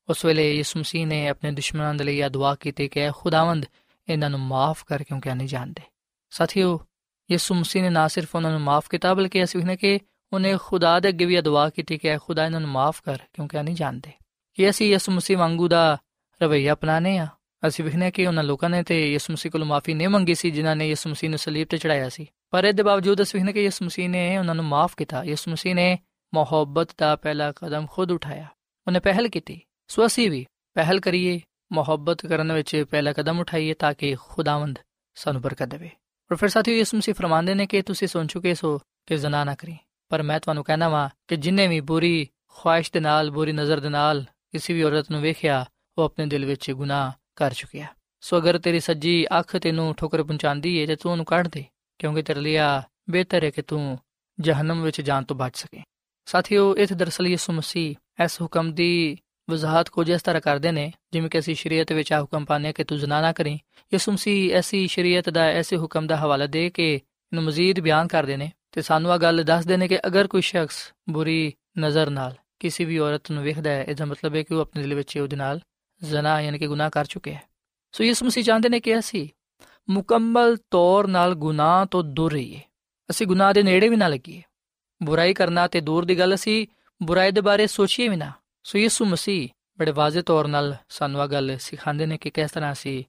ਉਸ 0.09 0.25
ਵੇਲੇ 0.25 0.55
ਯਿਸੂ 0.55 0.79
ਮਸੀਹ 0.79 1.07
ਨੇ 1.07 1.27
ਆਪਣੇ 1.27 1.51
ਦੁਸ਼ਮਣਾਂ 1.51 1.93
ਦੇ 1.93 2.03
ਲਈ 2.03 2.19
ਇਹ 2.19 2.29
ਦੁਆ 2.29 2.55
ਕੀਤੀ 2.55 2.87
ਕਿ 2.87 3.11
ਖੁਦਾਵੰਦ 3.11 3.65
ਇਹਨਾਂ 4.09 4.29
ਨੂੰ 4.29 4.39
ਮਾਫ 4.39 4.85
ਕਰ 4.85 5.03
ਕਿਉਂਕਿ 5.03 5.29
ਆ 5.29 5.33
ਨਹੀਂ 5.33 5.47
ਜਾਣਦੇ। 5.47 5.81
ਸਾਥੀਓ, 6.29 6.85
ਯਿਸੂ 7.31 7.55
ਮਸੀਹ 7.55 7.83
ਨੇ 7.83 7.89
ਨਾ 7.89 8.07
ਸਿਰਫ 8.07 8.35
ਉਹਨਾਂ 8.35 8.51
ਨੂੰ 8.51 8.61
ਮਾਫ 8.61 8.89
ਕੀਤਾ, 8.89 9.13
ਬਲਕਿ 9.13 9.43
ਅਸੀਂ 9.43 9.59
ਵੇਖਨੇ 9.59 9.77
ਕਿ 9.77 9.99
ਉਹਨੇ 10.33 10.57
ਖੁਦਾ 10.61 10.99
ਦੇ 10.99 11.09
ਅੱਗੇ 11.09 11.25
ਵੀ 11.25 11.41
ਦੁਆ 11.41 11.69
ਕੀਤੀ 11.69 11.97
ਕਿ 11.97 12.17
ਖੁਦਾ 12.17 12.45
ਇਹਨਾਂ 12.45 12.59
ਨੂੰ 12.59 12.69
ਮਾਫ 12.69 13.01
ਕਰ 13.03 13.17
ਕਿਉਂਕਿ 13.33 13.57
ਆ 13.57 13.61
ਨਹੀਂ 13.61 13.75
ਜਾਣਦੇ। 13.75 14.11
ਕਿ 14.53 14.69
ਅਸੀਂ 14.69 14.87
ਯਿਸੂ 14.87 15.11
ਮਸੀਹ 15.11 15.37
ਵਾਂਗੂ 15.37 15.67
ਦਾ 15.67 15.97
ਰਵਈਆ 16.41 16.73
ਅਪਣਾਣੇ 16.73 17.17
ਆ 17.17 17.27
ਅਸੀਂ 17.67 17.85
ਵੇਖਨੇ 17.85 18.11
ਕਿ 18.11 18.27
ਉਹਨਾਂ 18.27 18.43
ਲੋਕਾਂ 18.43 18.69
ਨੇ 18.69 18.83
ਤੇ 18.83 19.11
ਯਿਸੂ 19.13 19.33
ਮਸੀਹ 19.33 19.51
ਕੋਲ 19.51 19.63
ਮਾਫੀ 19.63 19.93
ਨਹੀਂ 19.93 20.09
ਮੰਗੀ 20.09 20.35
ਸੀ, 20.35 20.51
ਜਿਨ੍ਹਾਂ 20.51 20.75
ਨੇ 20.75 20.89
ਯਿਸੂ 20.89 21.09
ਮਸੀਹ 21.09 21.29
ਨੂੰ 21.29 21.39
ਸਲੀਬ 21.39 21.67
ਤੇ 21.67 21.77
ਚੜਾਇਆ 21.77 22.09
ਸੀ। 22.09 22.27
ਪਰ 22.49 22.65
ਇਹਦੇ 22.65 22.83
ਬਾਵਜੂਦ 22.83 23.21
ਅਸੀਂ 23.21 23.39
ਵੇਖਨੇ 23.39 23.53
ਕਿ 23.53 23.63
ਯਿਸੂ 23.63 23.85
ਮਸੀਹ 23.85 24.09
ਨੇ 24.09 24.37
ਉਹਨਾਂ 24.37 24.55
ਨੂੰ 24.55 24.65
ਮਾਫ 24.65 24.95
ਕੀਤਾ। 24.97 25.23
ਯਿਸੂ 25.23 25.51
ਮਸੀਹ 25.51 25.75
ਨੇ 25.75 25.99
ਮੁਹੱਬਤ 26.33 26.89
ਦਾ 26.97 27.15
ਪਹਿਲਾ 27.15 27.51
ਕਦਮ 27.51 27.87
ਖੁਦ 27.91 28.11
ਉਠਾਇਆ। 28.11 28.47
ਉਹਨੇ 28.87 28.99
ਪਹਿਲ 28.99 29.27
ਕੀਤੀ। 29.27 29.61
ਸੋ 29.87 30.05
ਅਸੀਂ 30.05 30.31
ਵੀ 30.31 30.45
ਪਹਿਲ 30.73 30.99
ਕਰੀਏ, 30.99 31.41
ਮੁਹੱਬਤ 31.71 32.25
ਕਰਨ 32.25 32.53
ਵਿੱਚ 32.53 32.85
ਪਹਿਲਾ 32.91 33.13
ਕਦਮ 33.13 33.39
ਉਠਾਈਏ 33.39 33.73
ਤਾਂ 33.73 33.93
ਕਿ 33.93 34.15
ਖੁਦਾਵੰਦ 34.29 34.79
ਸਾਨੂੰ 35.15 35.41
ਬਰਕਤ 35.41 35.65
ਦੇਵੇ। 35.65 35.89
ਔਰ 36.31 36.35
ਫਿਰ 36.35 36.49
ਸਾਥੀਓ, 36.49 36.75
ਯਿਸੂ 36.75 36.97
ਮਸੀਹ 36.97 37.15
ਫਰਮਾਉਂਦੇ 37.15 37.53
ਨੇ 37.53 37.67
ਕਿ 37.67 37.81
ਤੁਸੀਂ 37.81 38.07
ਸੁਣ 38.07 38.27
ਚੁੱਕੇ 38.27 38.53
ਸੋ 38.53 38.79
ਕਿ 39.05 39.17
ਜ਼ਨਾ 39.17 39.43
ਨਾ 39.43 39.55
ਕਰੀ। 39.55 39.77
ਪਰ 40.09 40.23
ਮੈਂ 40.23 40.39
ਤੁਹਾਨੂੰ 40.39 40.63
ਕਹਿਣਾ 40.63 40.89
ਵਾਂ 40.89 41.09
ਕਿ 41.27 41.35
ਜਿੰਨੇ 41.35 41.67
ਵੀ 41.67 41.79
ਬੁਰੀ 41.79 42.27
ਖੁਆਇਸ਼ 42.47 42.91
ਦੇ 42.93 42.99
ਨਾਲ, 42.99 43.31
ਬੁਰੀ 43.31 43.51
ਨਜ਼ਰ 43.51 43.79
ਦੇ 43.79 43.89
ਨਾਲ 43.89 44.25
ਕਿਸੇ 44.53 44.73
ਵੀ 44.73 44.83
ਔਰਤ 44.83 45.09
ਨੂੰ 45.11 45.21
ਵੇਖਿਆ, 45.21 45.65
ਉਹ 45.97 46.03
ਆਪਣੇ 46.03 46.25
ਦਿਲ 46.25 46.45
ਵਿੱਚ 46.45 46.71
ਗੁਨਾਹ 46.71 47.11
ਕਰ 47.35 47.53
ਚੁੱਕਿਆ। 47.53 47.87
ਸੋ 48.21 48.37
ਅਗਰ 48.37 48.57
ਤੇਰੀ 48.57 48.79
ਸੱਜੀ 48.79 49.25
ਅੱਖ 49.39 49.55
ਤੈਨੂੰ 49.57 49.93
ਠੋਕਰ 49.95 50.23
ਪਹੁੰਚਾਉਂਦੀ 50.23 50.75
ਏ 50.77 50.85
ਤੇ 50.85 50.95
ਤੂੰ 50.95 51.11
ਉਹਨੂੰ 51.11 51.25
ਕੱਢ 51.25 51.47
ਦੇ, 51.47 51.63
ਕਿਉਂਕਿ 51.99 52.21
ਤੇਰੇ 52.21 52.39
ਲਈ 52.39 52.55
ਆ 52.55 52.81
ਬਿਹਤਰ 53.09 53.43
ਹੈ 53.43 53.49
ਕਿ 53.49 53.61
ਤੂੰ 53.61 53.97
ਜਹਨਮ 54.37 54.81
ਵਿੱਚ 54.81 55.01
ਜਾਣ 55.01 55.23
ਤੋਂ 55.23 55.35
ਬਚ 55.35 55.57
ਸਕੇ। 55.57 55.81
ਸਾਥੀਓ 56.27 56.75
ਇਹ 56.75 56.95
ਦਰਸਲ 56.95 57.27
ਯਿਸੂ 57.27 57.53
ਮਸੀਹ 57.53 58.23
ਇਸ 58.23 58.41
ਹੁਕਮ 58.41 58.71
ਦੀ 58.73 59.17
ਵਜ਼ਾਹਤ 59.47 59.89
ਕੁਝ 59.89 60.09
ਇਸ 60.09 60.21
ਤਰ੍ਹਾਂ 60.21 60.41
ਕਰਦੇ 60.41 60.71
ਨੇ, 60.71 60.91
ਜਿਵੇਂ 61.13 61.29
ਕਿ 61.29 61.39
ਅਸੀਂ 61.39 61.55
ਸ਼ਰੀਅਤ 61.55 61.91
ਵਿੱਚ 61.91 62.13
ਆ 62.13 62.21
ਹੁਕਮ 62.21 62.45
ਪਾਣੇ 62.45 62.73
ਕਿ 62.73 62.83
ਤੂੰ 62.83 62.97
ਜ਼ਨਾ 62.99 63.21
ਨਾ 63.21 63.31
ਕਰੀ। 63.31 63.53
ਯਿਸੂ 63.93 64.11
ਮਸੀਹ 64.11 64.53
ਐਸੀ 64.55 64.85
ਸ਼ਰੀਅਤ 64.87 65.29
ਦਾ, 65.29 65.45
ਐਸੇ 65.45 65.77
ਹੁਕਮ 65.77 66.07
ਦਾ 66.07 66.17
ਹਵਾਲਾ 66.17 66.45
ਦੇ 66.47 66.69
ਕੇ 66.69 66.93
ਇਹਨੂੰ 66.93 67.43
ਮਜ਼ੀਦ 67.43 67.79
ਬਿਆਨ 67.79 68.07
ਕਰਦੇ 68.07 68.37
ਨੇ 68.37 68.51
ਤੇ 68.71 68.81
ਸਾਨੂੰ 68.81 69.11
ਆ 69.11 69.17
ਗੱਲ 69.17 69.43
ਦੱਸਦੇ 69.43 69.77
ਨੇ 69.77 69.87
ਕਿ 69.87 69.99
ਅਗਰ 70.07 70.27
ਕੋਈ 70.27 70.41
ਸ਼ਖਸ 70.41 70.77
ਬੁਰੀ 71.09 71.53
ਨਜ਼ਰ 71.79 72.09
ਨਾਲ 72.09 72.35
ਕਿਸੇ 72.63 72.85
ਵੀ 72.85 72.97
ਔਰਤ 72.97 73.31
ਨੂੰ 73.31 73.43
ਵੇਖਦਾ 73.43 73.69
ਹੈ, 73.69 73.83
ਇਹਦਾ 73.83 74.05
ਮਤਲਬ 74.05 74.35
ਹੈ 74.35 74.43
ਕਿ 74.43 74.53
ਉਹ 74.53 74.61
ਆਪਣੇ 74.61 74.81
ਦਿਲ 74.81 74.93
ਵਿੱਚ 74.93 75.17
ਉਹਦੇ 75.17 75.35
ਨਾਲ 75.35 75.59
ਜ਼ਨਾ 76.03 76.41
ਯਾਨੀ 76.41 76.57
ਕਿ 76.57 76.67
ਗੁਨਾਹ 76.67 76.89
ਕਰ 76.89 77.05
ਚੁੱਕਿਆ 77.05 77.33
ਹੈ। 77.33 77.43
ਸੋ 77.91 78.03
ਯਿਸੂ 78.03 78.25
ਮਸੀਹ 78.25 78.43
ਚਾਹੁੰਦੇ 78.43 78.69
ਨੇ 78.69 78.79
ਕਿ 78.79 78.99
ਅਸੀਂ 78.99 79.27
ਮੁਕੰਮਲ 79.89 80.57
ਤੌਰ 80.71 81.07
ਨਾਲ 81.07 81.35
ਗੁਨਾਹ 81.35 81.85
ਤੋਂ 81.85 82.03
ਦੂਰ 82.03 82.31
ਰਹੀਏ। 82.31 82.61
ਅਸੀਂ 83.09 83.27
ਗੁਨਾਹ 83.27 83.53
ਦੇ 83.53 83.63
ਨੇੜੇ 83.63 83.89
ਵੀ 83.89 83.95
ਨਾ 83.95 84.07
ਲੱਗੀਏ। 84.07 84.41
ਬੁਰਾਈ 85.03 85.33
ਕਰਨਾ 85.33 85.67
ਤੇ 85.67 85.81
ਦੂਰ 85.81 86.05
ਦੀ 86.05 86.19
ਗੱਲ 86.19 86.35
ਅਸੀਂ 86.35 86.67
ਬੁਰਾਈ 87.03 87.31
ਦੇ 87.31 87.41
ਬਾਰੇ 87.41 87.67
ਸੋਚੀਏ 87.67 88.07
ਵੀ 88.07 88.15
ਨਾ। 88.15 88.31
ਸੋ 88.63 88.77
ਯਿਸੂ 88.77 89.05
ਮਸੀਹ 89.05 89.49
ਬੜੇ 89.79 89.91
ਵਾਜ਼ਿਹ 89.91 90.23
ਤੌਰ 90.23 90.47
ਨਾਲ 90.47 90.75
ਸਾਨੂੰ 90.89 91.21
ਆ 91.21 91.27
ਗੱਲ 91.27 91.57
ਸਿਖਾਉਂਦੇ 91.59 92.05
ਨੇ 92.05 92.17
ਕਿ 92.17 92.29
ਕਿਸ 92.29 92.51
ਤਰ੍ਹਾਂ 92.51 92.71
ਅਸੀਂ 92.71 93.03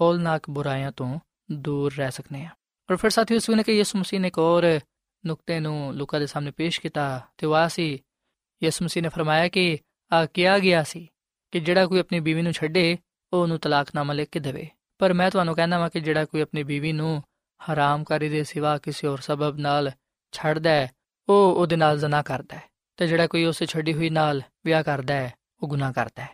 ਹੌਲਨਾਕ 0.00 0.50
ਬੁਰਾਈਆਂ 0.50 0.92
ਤੋਂ 0.92 1.20
ਦੂਰ 1.52 1.94
ਰਹਿ 1.94 2.10
ਸਕਨੇ 2.10 2.44
ਆ 2.44 2.50
ਔਰ 2.90 2.96
ਫਿਰ 2.96 3.10
ਸਾਥੀਓ 3.10 3.38
ਸੁਣੇ 3.38 3.62
ਕਿ 3.62 3.72
ਯਿਸੂ 3.72 3.98
ਮਸੀਹ 3.98 4.20
ਨੇ 4.20 4.28
ਇੱਕ 4.28 4.38
ਹੋਰ 4.38 4.80
ਨੁਕਤੇ 5.26 5.60
ਨੂੰ 5.60 5.94
ਲੋਕਾਂ 5.94 6.20
ਦੇ 6.20 6.26
ਸਾਹਮਣੇ 6.26 6.50
ਪੇਸ਼ 6.50 6.80
ਕੀਤਾ, 6.80 7.20
ਤੇ 7.38 7.46
ਉਹ 7.46 7.68
ਸੀ 7.68 7.98
ਯਿਸੂ 8.62 8.84
ਮਸੀਹ 8.84 9.02
ਨੇ 9.02 9.08
ਫਰਮਾਇਆ 9.08 9.48
ਕਿ, 9.48 9.78
ਆ 10.12 10.26
ਕਿਹਾ 10.26 10.58
ਗਿਆ 10.58 10.82
ਸੀ 10.82 11.08
ਕਿ 11.50 11.60
ਜਿਹੜਾ 11.60 11.86
ਕੋਈ 11.86 12.00
ਆਪਣੀ 12.00 12.20
ਬੀਵੀ 12.20 12.42
ਨੂੰ 12.42 12.52
ਛੱਡੇ, 12.52 12.98
ਉਹ 13.32 13.42
ਉਹਨੂੰ 13.42 13.58
ਤਲਾਕਨਾਮਾ 13.58 14.14
ਲਿਖ 14.14 14.28
ਕੇ 14.28 14.40
ਦੇਵੇ। 14.40 14.68
ਪਰ 14.98 15.12
ਮੈਂ 15.12 15.30
ਤੁਹਾਨੂੰ 15.30 15.54
ਕਹਿੰਦਾ 15.54 15.78
ਹਾਂ 15.78 15.90
ਕਿ 15.90 16.00
ਜਿਹੜਾ 16.00 16.24
ਕੋਈ 16.24 16.40
ਆਪਣੀ 16.40 16.62
ਬੀਵੀ 16.62 16.92
ਨੂੰ 16.92 17.22
ਹਰਾਮਕਾਰੀ 17.60 18.28
ਦੇ 18.28 18.44
ਸਿਵਾ 18.44 18.78
ਕਿਸੇ 18.78 19.06
ਹੋਰ 19.06 19.20
ਸਬਬ 19.20 19.58
ਨਾਲ 19.58 19.92
ਛੱਡਦਾ 20.32 20.70
ਹੈ, 20.70 20.90
ਉਹ 21.28 21.54
ਉਹਦੇ 21.54 21.76
ਨਾਲ 21.76 21.98
ਜ਼ਨਾ 21.98 22.22
ਕਰਦਾ 22.22 22.56
ਹੈ 22.56 22.62
ਤੇ 22.96 23.06
ਜਿਹੜਾ 23.06 23.26
ਕੋਈ 23.26 23.44
ਉਸੇ 23.44 23.66
ਛੱਡੀ 23.66 23.92
ਹੋਈ 23.92 24.10
ਨਾਲ 24.10 24.42
ਵਿਆਹ 24.64 24.82
ਕਰਦਾ 24.82 25.14
ਹੈ, 25.14 25.34
ਉਹ 25.62 25.68
ਗੁਨਾਹ 25.68 25.92
ਕਰਦਾ 25.92 26.22
ਹੈ। 26.22 26.28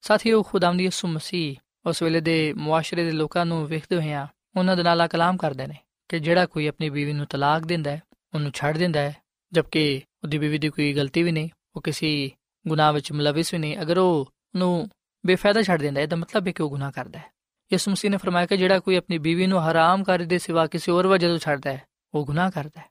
ਸਾਥੀਓ, 0.00 0.42
ਖੁਦਾਵੰਦੀ 0.42 0.84
ਯਿਸੂ 0.84 1.08
ਮਸੀਹ 1.08 1.56
ਉਸ 1.86 2.02
ਵੇਲੇ 2.02 2.20
ਦੇ 2.20 2.52
ਮੁਆਸ਼ਰੇ 2.52 3.04
ਦੇ 3.04 3.10
ਲੋਕਾਂ 3.10 3.46
ਨੂੰ 3.46 3.66
ਵੇਖਦੇ 3.66 3.96
ਹੋਇਆ 3.96 4.28
ਉਹਨਾਂ 4.56 4.76
ਦੇ 4.76 4.82
ਨਾਲ 4.82 5.08
ਕਲਾਮ 5.08 5.36
ਕਰਦੇ 5.36 5.66
ਨੇ 5.66 5.74
ਕਿ 6.08 6.18
ਜਿਹੜਾ 6.18 6.46
ਕੋਈ 6.46 6.66
ਆਪਣੀ 6.66 6.90
ਬੀਵੀ 6.90 7.12
ਨੂੰ 7.12 7.26
ਤਲਾਕ 7.26 7.62
ਦਿੰਦਾ 7.62 7.90
ਹੈ, 7.90 8.02
ਉਹਨੂੰ 8.34 8.50
ਛੱਡ 8.54 8.76
ਦਿੰਦਾ 8.76 9.00
ਹੈ, 9.00 9.16
ਜਦਕਿ 9.52 10.02
ਉਹਦੀ 10.24 10.38
ਬੀਵੀ 10.38 10.58
ਦੀ 10.58 10.68
ਕੋਈ 10.68 10.92
ਗਲਤੀ 10.92 11.22
ਵੀ 11.22 11.32
ਨਹੀਂ, 11.32 11.48
ਉਹ 11.76 11.82
ਕਿਸੇ 11.82 12.30
ਗੁਨਾਹ 12.68 12.92
ਵਿੱਚ 12.92 13.12
ਮਲਵਿਸ 13.12 13.52
ਵੀ 13.54 13.58
ਨਹੀਂ, 13.58 13.80
ਅਗਰ 13.82 13.98
ਉਹ 13.98 14.18
ਉਹਨੂੰ 14.54 14.88
ਬੇਫਾਇਦਾ 15.26 15.62
ਛੱਡ 15.62 15.80
ਦਿੰਦਾ 15.80 16.00
ਹੈ, 16.00 16.02
ਇਹਦਾ 16.02 16.16
ਮਤਲਬ 16.16 16.46
ਹੈ 16.46 16.52
ਕਿ 16.52 16.62
ਉਹ 16.62 16.70
ਗੁਨਾਹ 16.70 16.92
ਕਰਦਾ 16.92 17.18
ਹੈ। 17.18 17.24
ਯਿਸੂ 17.72 17.90
ਮਸੀਹ 17.90 18.10
ਨੇ 18.10 18.16
ਫਰਮਾਇਆ 18.16 18.46
ਕਿ 18.46 18.56
ਜਿਹੜਾ 18.56 18.78
ਕੋਈ 18.78 18.96
ਆਪਣੀ 18.96 19.18
ਬੀਵੀ 19.18 19.46
ਨੂੰ 19.46 19.60
ਹਰਾਮ 19.62 20.04
ਕਰ 20.04 20.18
ਦੇ 20.18 20.38
ਸਿਵਾ 20.38 20.66
ਕਿਸੇ 20.66 20.92
ਹੋਰ 20.92 21.06
ਵਜ੍ਹਾ 21.06 21.30
ਤੋਂ 21.30 21.38
ਛੱਡਦਾ 21.38 21.72
ਹੈ, 21.72 21.82
ਉਹ 22.14 22.24
ਗੁਨਾਹ 22.26 22.50
ਕਰਦਾ 22.50 22.80
ਹੈ, 22.80 22.86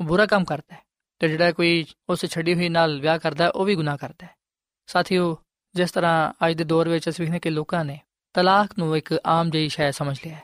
ਉਹ 0.00 0.06
ਬੁਰਾ 0.06 0.26
ਕੰਮ 0.26 0.44
ਕਰਦਾ 0.44 0.74
ਹੈ 0.74 0.82
ਤੇ 1.18 1.28
ਜਿਹੜਾ 1.28 1.52
ਕੋਈ 1.52 1.84
ਉਸ 2.08 2.26
ਛੱਡੀ 2.26 2.54
ਹੋਈ 2.54 2.68
ਨਾਲ 2.68 3.00
ਵਿਆਹ 3.00 3.18
ਕਰਦਾ 3.18 3.44
ਹੈ, 3.44 3.50
ਉਹ 3.50 3.64
ਵੀ 3.64 3.74
ਗੁਨਾਹ 3.74 3.96
ਕਰਦਾ 3.96 4.26
ਹੈ। 4.26 4.30
ਸਾਥੀਓ, 4.86 5.36
ਜਿਸ 5.74 5.90
ਤਰ੍ਹਾਂ 5.90 6.32
ਅੱਜ 6.46 6.54
ਦੇ 6.54 6.64
ਦੌਰ 6.64 6.88
ਵਿੱਚ 6.88 7.08
ਅਸੀਂ 7.08 7.24
ਵੇਖਨੇ 7.24 7.38
ਕਿ 7.38 7.50
ਲੋਕਾਂ 7.50 7.84
ਨੇ 7.84 8.00
ਤਲਾਕ 8.34 8.78
ਨੂੰ 8.78 8.96
ਇੱਕ 8.96 9.14
ਆਮ 9.26 9.50
ਜਿਹੀ 9.50 9.68
ਸ਼ੈ 9.68 9.90
ਸਮਝ 9.90 10.16
ਲਿਆ 10.26 10.34
ਹੈ। 10.36 10.42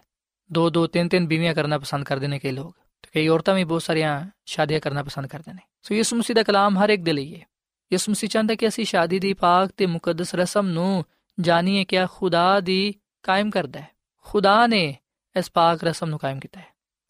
ਦੋ 0.52 0.70
ਦੋ 0.70 0.86
ਤਿੰਨ 0.86 1.08
ਤਿੰਨ 1.08 1.26
ਬੀਵੀਆਂ 1.26 1.54
ਕਰਨਾ 1.54 1.78
ਪਸੰਦ 1.78 2.04
ਕਰਦੇ 2.04 2.26
ਨੇ 2.26 2.38
ਕਈ 2.38 2.50
ਲੋਕ 2.50 2.76
ਤੇ 3.02 3.08
ਕਈ 3.14 3.28
ਔਰਤਾਂ 3.28 3.54
ਵੀ 3.54 3.64
ਬਹੁਤ 3.64 3.82
ਸਾਰੀਆਂ 3.82 4.30
ਸ਼ਾਦੀਆਂ 4.46 4.80
ਕਰਨਾ 4.80 5.02
ਪਸੰਦ 5.02 5.26
ਕਰਦੇ 5.26 5.52
ਨੇ। 5.52 5.69
ਸੋ 5.82 5.94
ਯਿਸੂ 5.94 6.16
ਮਸੀਹ 6.16 6.36
ਦਾ 6.36 6.42
ਕਲਾਮ 6.42 6.78
ਹਰ 6.78 6.90
ਇੱਕ 6.90 7.02
ਦੇ 7.02 7.12
ਲਈ 7.12 7.34
ਹੈ। 7.34 7.46
ਯਿਸੂ 7.92 8.12
ਮਸੀਹ 8.12 8.30
ਚਾਹੁੰਦਾ 8.30 8.54
ਕਿ 8.54 8.68
ਅਸੀਂ 8.68 8.84
ਸ਼ਾਦੀ 8.84 9.18
ਦੀ 9.18 9.32
ਪਾਕ 9.32 9.70
ਤੇ 9.76 9.86
ਮੁਕੱਦਸ 9.86 10.34
ਰਸਮ 10.34 10.66
ਨੂੰ 10.66 11.04
ਜਾਣੀਏ 11.40 11.84
ਕਿ 11.84 11.96
ਖੁਦਾ 12.06 12.60
ਦੀ 12.60 12.94
ਕਾਇਮ 13.22 13.50
ਕਰਦਾ 13.50 13.80
ਹੈ। 13.80 13.88
ਖੁਦਾ 14.16 14.66
ਨੇ 14.66 14.98
ਇਸ 15.38 15.50
ਪਾਕ 15.50 15.84
ਰਸਮ 15.84 16.06
ਨੂੰ 16.06 16.18
ਕਾਇਮ 16.18 16.40
ਕੀਤਾ 16.40 16.60
ਹੈ। 16.60 16.66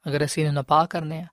ਅਗਰ 0.08 0.24
ਅਸੀਂ 0.24 0.42
ਇਹਨੂੰ 0.42 0.54
ਨਾਪਾਕ 0.54 0.90
ਕਰਨੇ 0.90 1.20
ਆ, 1.20 1.26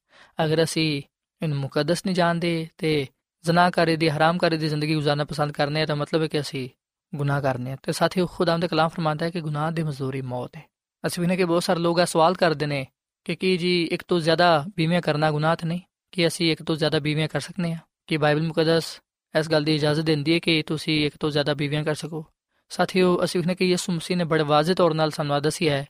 ਅਗਰ 0.45 0.63
ਅਸੀਂ 0.63 1.01
ਇਹਨੂੰ 1.41 1.57
ਮੁਕੱਦਸ 1.57 2.05
ਨਹੀਂ 2.05 2.15
ਜਾਣਦੇ 2.15 2.69
ਤੇ 2.77 3.07
ਜ਼ਨਾਕਾਰੀ 3.41 3.95
ਦੀ, 3.95 4.09
ਹਰਾਮਕਾਰੀ 4.09 4.57
ਦੀ 4.57 4.67
ਜ਼ਿੰਦਗੀ 4.67 4.95
گزارنا 4.95 5.25
ਪਸੰਦ 5.25 5.51
ਕਰਨੇ 5.51 5.81
ਆ, 5.81 5.85
ਤਾਂ 5.85 5.95
ਮਤਲਬ 5.95 6.21
ਹੈ 6.21 6.27
ਕਿ 6.27 6.39
ਅਸੀਂ 6.39 6.69
ਗੁਨਾਹ 7.15 7.41
ਕਰਨੇ 7.41 7.71
ਆ। 7.71 7.77
ਤੇ 7.83 7.91
ਸਾਥੀ 7.91 8.25
ਖੁਦਾਮ 8.25 8.59
ਦੇ 8.59 8.67
ਕਲਾਮ 8.67 8.89
ਫਰਮਾਉਂਦਾ 8.89 9.25
ਹੈ 9.25 9.29
ਕਿ 9.29 9.41
ਗੁਨਾਹ 9.41 9.71
ਦੀ 9.71 9.83
ਮਜ਼ਦੂਰੀ 9.83 10.21
ਮੌਤ 10.21 10.55
ਹੈ। 10.55 10.63
ਅਸੀਂ 11.07 11.21
ਵੀ 11.21 11.27
ਨੇ 11.27 11.37
ਕਿ 11.37 11.45
ਬਹੁਤ 11.45 11.63
ਸਾਰੇ 11.63 11.79
ਲੋਕ 11.79 11.99
ਆ 11.99 12.05
ਸਵਾਲ 12.05 12.33
ਕਰਦੇ 12.33 12.65
ਨੇ 12.65 12.87
ਕਿ 13.23 13.35
ਕੀ 13.35 13.57
ਜੀ 13.57 13.89
ਇੱਕ 13.91 14.03
ਤੋਂ 14.07 14.19
ਜ਼ਿਆਦਾ 14.19 14.65
ਬੀਮੇ 14.77 15.01
ਕਰਨਾ 15.01 15.31
ਗੁਨਾਹ 15.31 15.55
ਤੇ 15.55 15.67
ਨਹੀਂ? 15.67 15.79
ਕਿ 16.11 16.27
ਅਸੀਂ 16.27 16.51
ਇੱਕ 16.51 16.63
ਤੋਂ 16.63 16.75
ਜ਼ਿਆਦਾ 16.75 16.99
ਬੀਵੀਆਂ 16.99 17.27
ਕਰ 17.27 17.39
ਸਕਨੇ 17.39 17.73
ਆ, 17.73 17.77
ਕਿ 18.07 18.17
ਬਾਈਬਲ 18.17 18.43
ਮੁਕੱਦਸ 18.43 19.01
ਇਸ 19.39 19.49
ਗੱਲ 19.49 19.63
ਦੀ 19.63 19.75
ਇਜਾਜ਼ਤ 19.75 20.03
ਦਿੰਦੀ 20.03 20.33
ਹੈ 20.33 20.39
ਕਿ 20.39 20.63
ਤੁਸੀਂ 20.63 21.05
ਇੱਕ 21.05 21.17
ਤੋਂ 21.17 21.29
ਜ਼ਿਆਦਾ 21.29 21.53
ਬੀਵੀਆਂ 21.53 21.83
ਕਰ 21.83 21.95
ਸਕੋ। 21.95 22.25
ਸਾਥੀਓ, 22.69 23.23
ਅਸੀਂ 23.23 23.39
ਵੇਖਨੇ 23.39 23.55
ਕਿ 23.55 23.65
ਯਿਸੂ 23.65 23.93
ਮਸੀਹ 23.93 24.17
ਨੇ 24.17 24.23
ਬੜੇ 24.23 24.43
ਵਾਜ਼ਿਹ 24.43 24.75
ਤੌਰ 24.75 24.93
ਨਾਲ 24.93 25.11
ਸਾਨੂੰ 25.11 25.41
ਦੱਸਿਆ 25.41 25.77
ਹੈ 25.77 25.85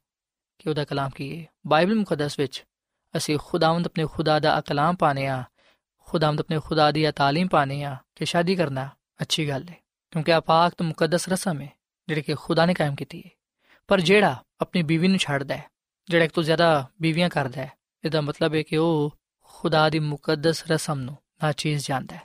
ਕਿ 0.59 0.69
ਉਹਦਾ 0.69 0.85
ਕਲਾਮ 0.85 1.09
ਕੀ 1.09 1.41
ਹੈ। 1.41 1.45
ਬਾਈਬਲ 1.67 1.95
ਮੁਕੱਦਸ 1.95 2.39
ਵਿੱਚ 2.39 2.63
ਅਸੀਂ 3.17 3.37
ਖੁਦਾਵੰਦ 3.43 3.85
ਆਪਣੇ 3.85 4.05
ਖੁਦਾ 4.05 4.39
ਦਾ 4.39 4.61
ਕਲਾਮ 4.61 4.95
ਪਾਣੇ 4.95 5.27
ਆ, 5.27 5.43
ਖੁਦਾਵੰਦ 6.07 6.39
ਆਪਣੇ 6.39 6.59
ਖੁਦਾ 6.59 6.91
ਦੀ 6.91 7.11
ਤਾਲੀਮ 7.11 7.47
ਪਾਣੇ 7.47 7.83
ਆ 7.83 7.97
ਕਿ 8.15 8.25
ਸ਼ਾਦੀ 8.25 8.55
ਕਰਨਾ 8.55 8.89
ਅੱਛੀ 9.21 9.49
ਗੱਲ 9.49 9.63
ਹੈ, 9.69 9.77
ਕਿਉਂਕਿ 10.11 10.33
ਆਪਾਕ 10.33 10.73
ਤੇ 10.77 10.85
ਮੁਕੱਦਸ 10.85 11.29
ਰਸਮ 11.29 11.61
ਹੈ 11.61 11.69
ਜਿਹੜੀ 12.07 12.21
ਕਿ 12.21 12.35
ਖੁਦਾ 12.35 12.65
ਨੇ 12.65 12.73
ਕਾਇਮ 12.73 12.95
ਕੀਤੀ 12.95 13.21
ਹੈ। 13.25 13.29
ਪਰ 13.87 14.01
ਜਿਹੜਾ 14.01 14.43
ਆਪਣੀ 14.61 14.83
ਬੀਵੀ 14.83 15.07
ਨੂੰ 15.07 15.17
ਛੱਡਦਾ 15.17 15.57
ਹੈ, 15.57 15.63
ਜਿਹੜਾ 16.09 16.25
ਇੱਕ 16.25 16.33
ਤੋਂ 16.33 16.43
ਜ਼ਿਆਦਾ 16.43 16.89
ਬੀਵੀਆਂ 17.01 17.29
ਕਰਦਾ 17.29 17.61
ਹੈ, 17.61 17.71
ਇਹਦਾ 18.05 18.21
ਮਤਲਬ 18.21 18.55
ਹੈ 18.55 18.61
ਕਿ 18.61 18.77
ਉਹ 18.77 19.16
ਖੁਦਾ 19.59 19.89
ਦੀ 19.89 19.99
ਮੁਕੱਦਸ 19.99 20.63
ਰਸਮ 20.71 20.99
ਨੂੰ 20.99 21.17
ਨਾ 21.43 21.51
ਚੀਜ਼ 21.51 21.85
ਜਾਣਦਾ 21.87 22.15
ਹੈ। 22.15 22.21